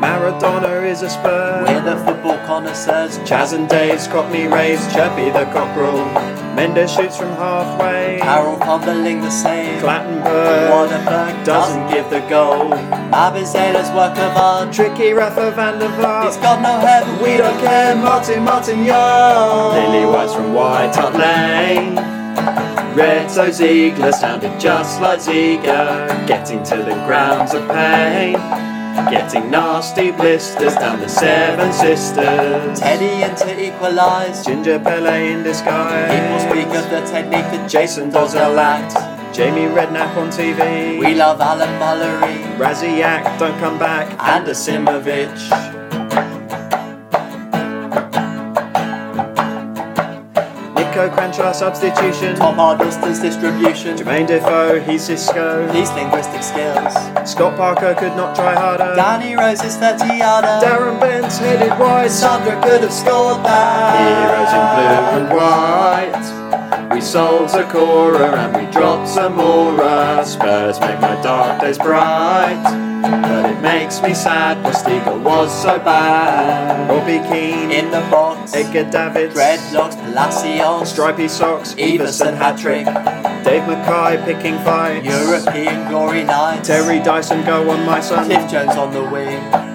[0.00, 1.64] Maradona is a Spur.
[1.66, 3.18] We're the football connoisseurs.
[3.28, 6.33] Chas and Dave's Cockney raised Chirpy the cockerel.
[6.54, 8.18] Mendes shoots from halfway.
[8.22, 9.82] Carroll fumbling the save.
[9.82, 12.70] Clattenburg Waterberg doesn't give the goal.
[13.10, 14.72] Mabizela's work of art.
[14.72, 16.42] Tricky Rafa van der He's Vaart.
[16.42, 19.74] got no hair, but We don't care, Martin Martin Young.
[19.92, 21.96] Lily White's from White Hart Lane.
[22.94, 26.06] Reto Ziegler sounded just like Ziegler.
[26.26, 28.34] Getting to the grounds of pain.
[29.10, 32.80] Getting nasty blisters down the Seven Sisters.
[32.80, 34.44] Teddy in to equalise.
[34.44, 36.10] Ginger Pele in disguise.
[36.10, 38.94] People speak of the technique that Jason Dozzell act.
[39.34, 40.98] Jamie Redknapp on TV.
[40.98, 42.56] We love Alan Mullery.
[42.56, 44.08] Rasiak, don't come back.
[44.20, 45.83] And Asimovic.
[50.94, 52.36] Nico Cranshaw substitution.
[52.36, 53.96] Tom Huddlestone's distribution.
[53.96, 55.66] Jermaine Defoe, he's Cisco.
[55.72, 56.94] These linguistic skills.
[57.28, 58.94] Scott Parker could not try harder.
[58.94, 60.64] Danny Rose's 30 yarder.
[60.64, 62.12] Darren Bent's headed wide.
[62.12, 63.98] Sandra could have scored that.
[64.30, 66.94] Heroes in blue and white.
[66.94, 70.24] We sold Zokora and we dropped Zamora.
[70.24, 72.83] Spurs make my dark days bright.
[73.10, 76.88] But it makes me sad, Postiga was so bad.
[76.88, 78.54] Robbie Keane, In the box.
[78.54, 80.90] Edgar Davids, Dreadlocks, Palacios.
[80.90, 82.86] Stripy Socks, Everson hat trick.
[83.44, 85.04] Dave Mackay picking fights.
[85.04, 86.66] European glory nights.
[86.66, 88.24] Terry Dyson go on my son.
[88.24, 89.74] Cliff Jones on the wing.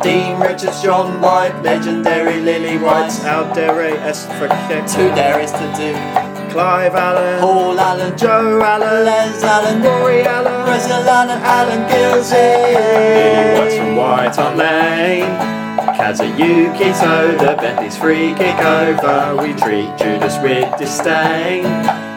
[0.00, 3.26] Dean Richards, John White, legendary Lily White's White.
[3.26, 4.92] Al Dere Esfraket.
[4.92, 6.21] Two there is to do.
[6.52, 7.40] Clive Allen.
[7.40, 9.04] Paul Allen, Joe Allen.
[9.06, 10.68] Les Allen, Rory Allen.
[10.68, 12.74] Russell Allen, Alan Gilzean.
[13.16, 15.62] Lily White's from White Hart Lane.
[15.96, 19.36] Kazuyuki Toda, Bentley's free kick over.
[19.40, 21.64] We treat Judas with disdain.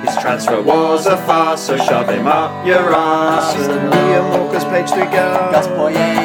[0.06, 3.56] His transfer was a farce, so shove him up your ass.
[3.56, 5.78] And Liam Walker's page to Gus go.
[5.78, 6.25] Poyet, free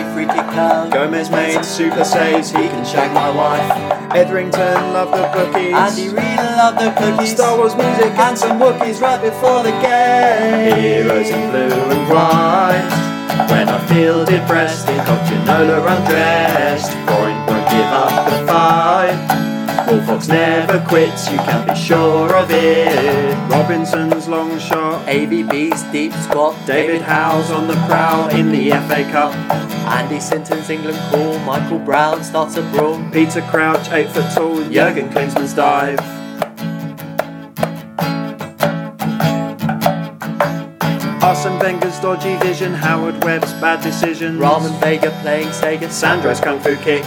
[0.51, 0.93] kick.
[0.93, 3.71] Gomez made super saves, he can shag my wife.
[4.15, 5.75] Etherington loved the bookies.
[5.75, 7.33] Andy Reid loved the cookies.
[7.33, 10.77] Star Wars music and some Wookiees right before the game.
[10.77, 13.11] Heroes in blue and white.
[13.51, 16.93] When I feel depressed, in Cochinola undressed.
[17.07, 19.50] Freud won't give up the fight.
[19.91, 23.51] Bullfox never quits, you can be sure of it.
[23.51, 25.05] Robinson's long shot.
[25.09, 26.55] AVB's deep squat.
[26.65, 29.35] David Howe's on the prowl in the FA Cup.
[29.91, 31.37] Andy Sinton's England call.
[31.41, 33.03] Michael Brown starts a brawl.
[33.11, 34.63] Peter Crouch, 8 foot tall.
[34.71, 35.99] Jurgen Klinsmann's dive.
[41.21, 44.39] Arsene Wenger's dodgy vision, Howard Webb's bad decisions.
[44.39, 45.91] Ramon Vega playing Sega.
[45.91, 47.05] Sandro's kung fu kick.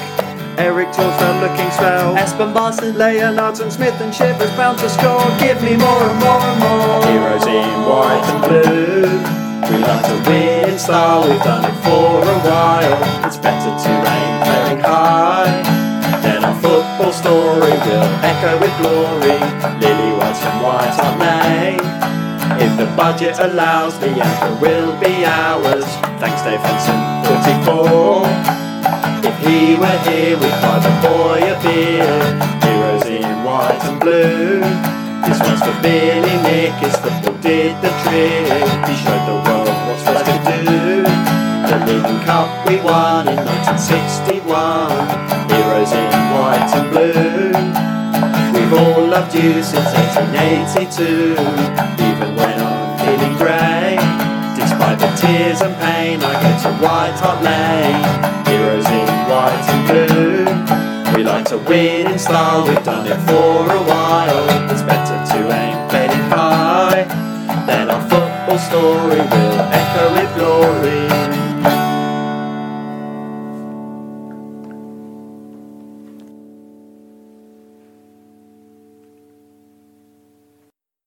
[0.58, 2.16] Eric Torsfeld looking swell.
[2.16, 2.96] Espen Baardsen.
[2.96, 5.24] Leonards and Smith and Shivers bound to score.
[5.40, 7.06] Give me more and more and more.
[7.10, 9.44] Heroes in white and blue.
[9.70, 13.26] We like to win in style, we've done it for a while.
[13.26, 15.64] It's better to aim very high.
[16.22, 19.40] Then our football story will echo with glory.
[19.80, 21.80] Lily White's from White Hart Lane.
[22.62, 25.86] If the budget allows, the anchor will be ours.
[26.20, 27.00] Thanks, Dave Henson,
[27.66, 28.73] 44.
[29.26, 32.12] If he were here, we'd buy the boy a beer.
[32.60, 34.60] Heroes in white and blue.
[35.24, 38.52] This one's for Billy Nick, his football did the trick.
[38.84, 41.04] He showed the world what's us to do.
[41.72, 44.92] The League Cup we won in 1961.
[45.48, 47.56] Heroes in white and blue.
[48.52, 51.32] We've all loved you since 1882.
[52.12, 53.96] Even when I'm feeling grey.
[54.60, 58.43] Despite the tears and pain, I go to White Hart Lane.
[59.44, 61.18] White and blue.
[61.18, 64.72] We like to win in style, we've done it for a while.
[64.72, 67.04] It's better to aim very high.
[67.68, 70.53] Then our football story will echo with glory.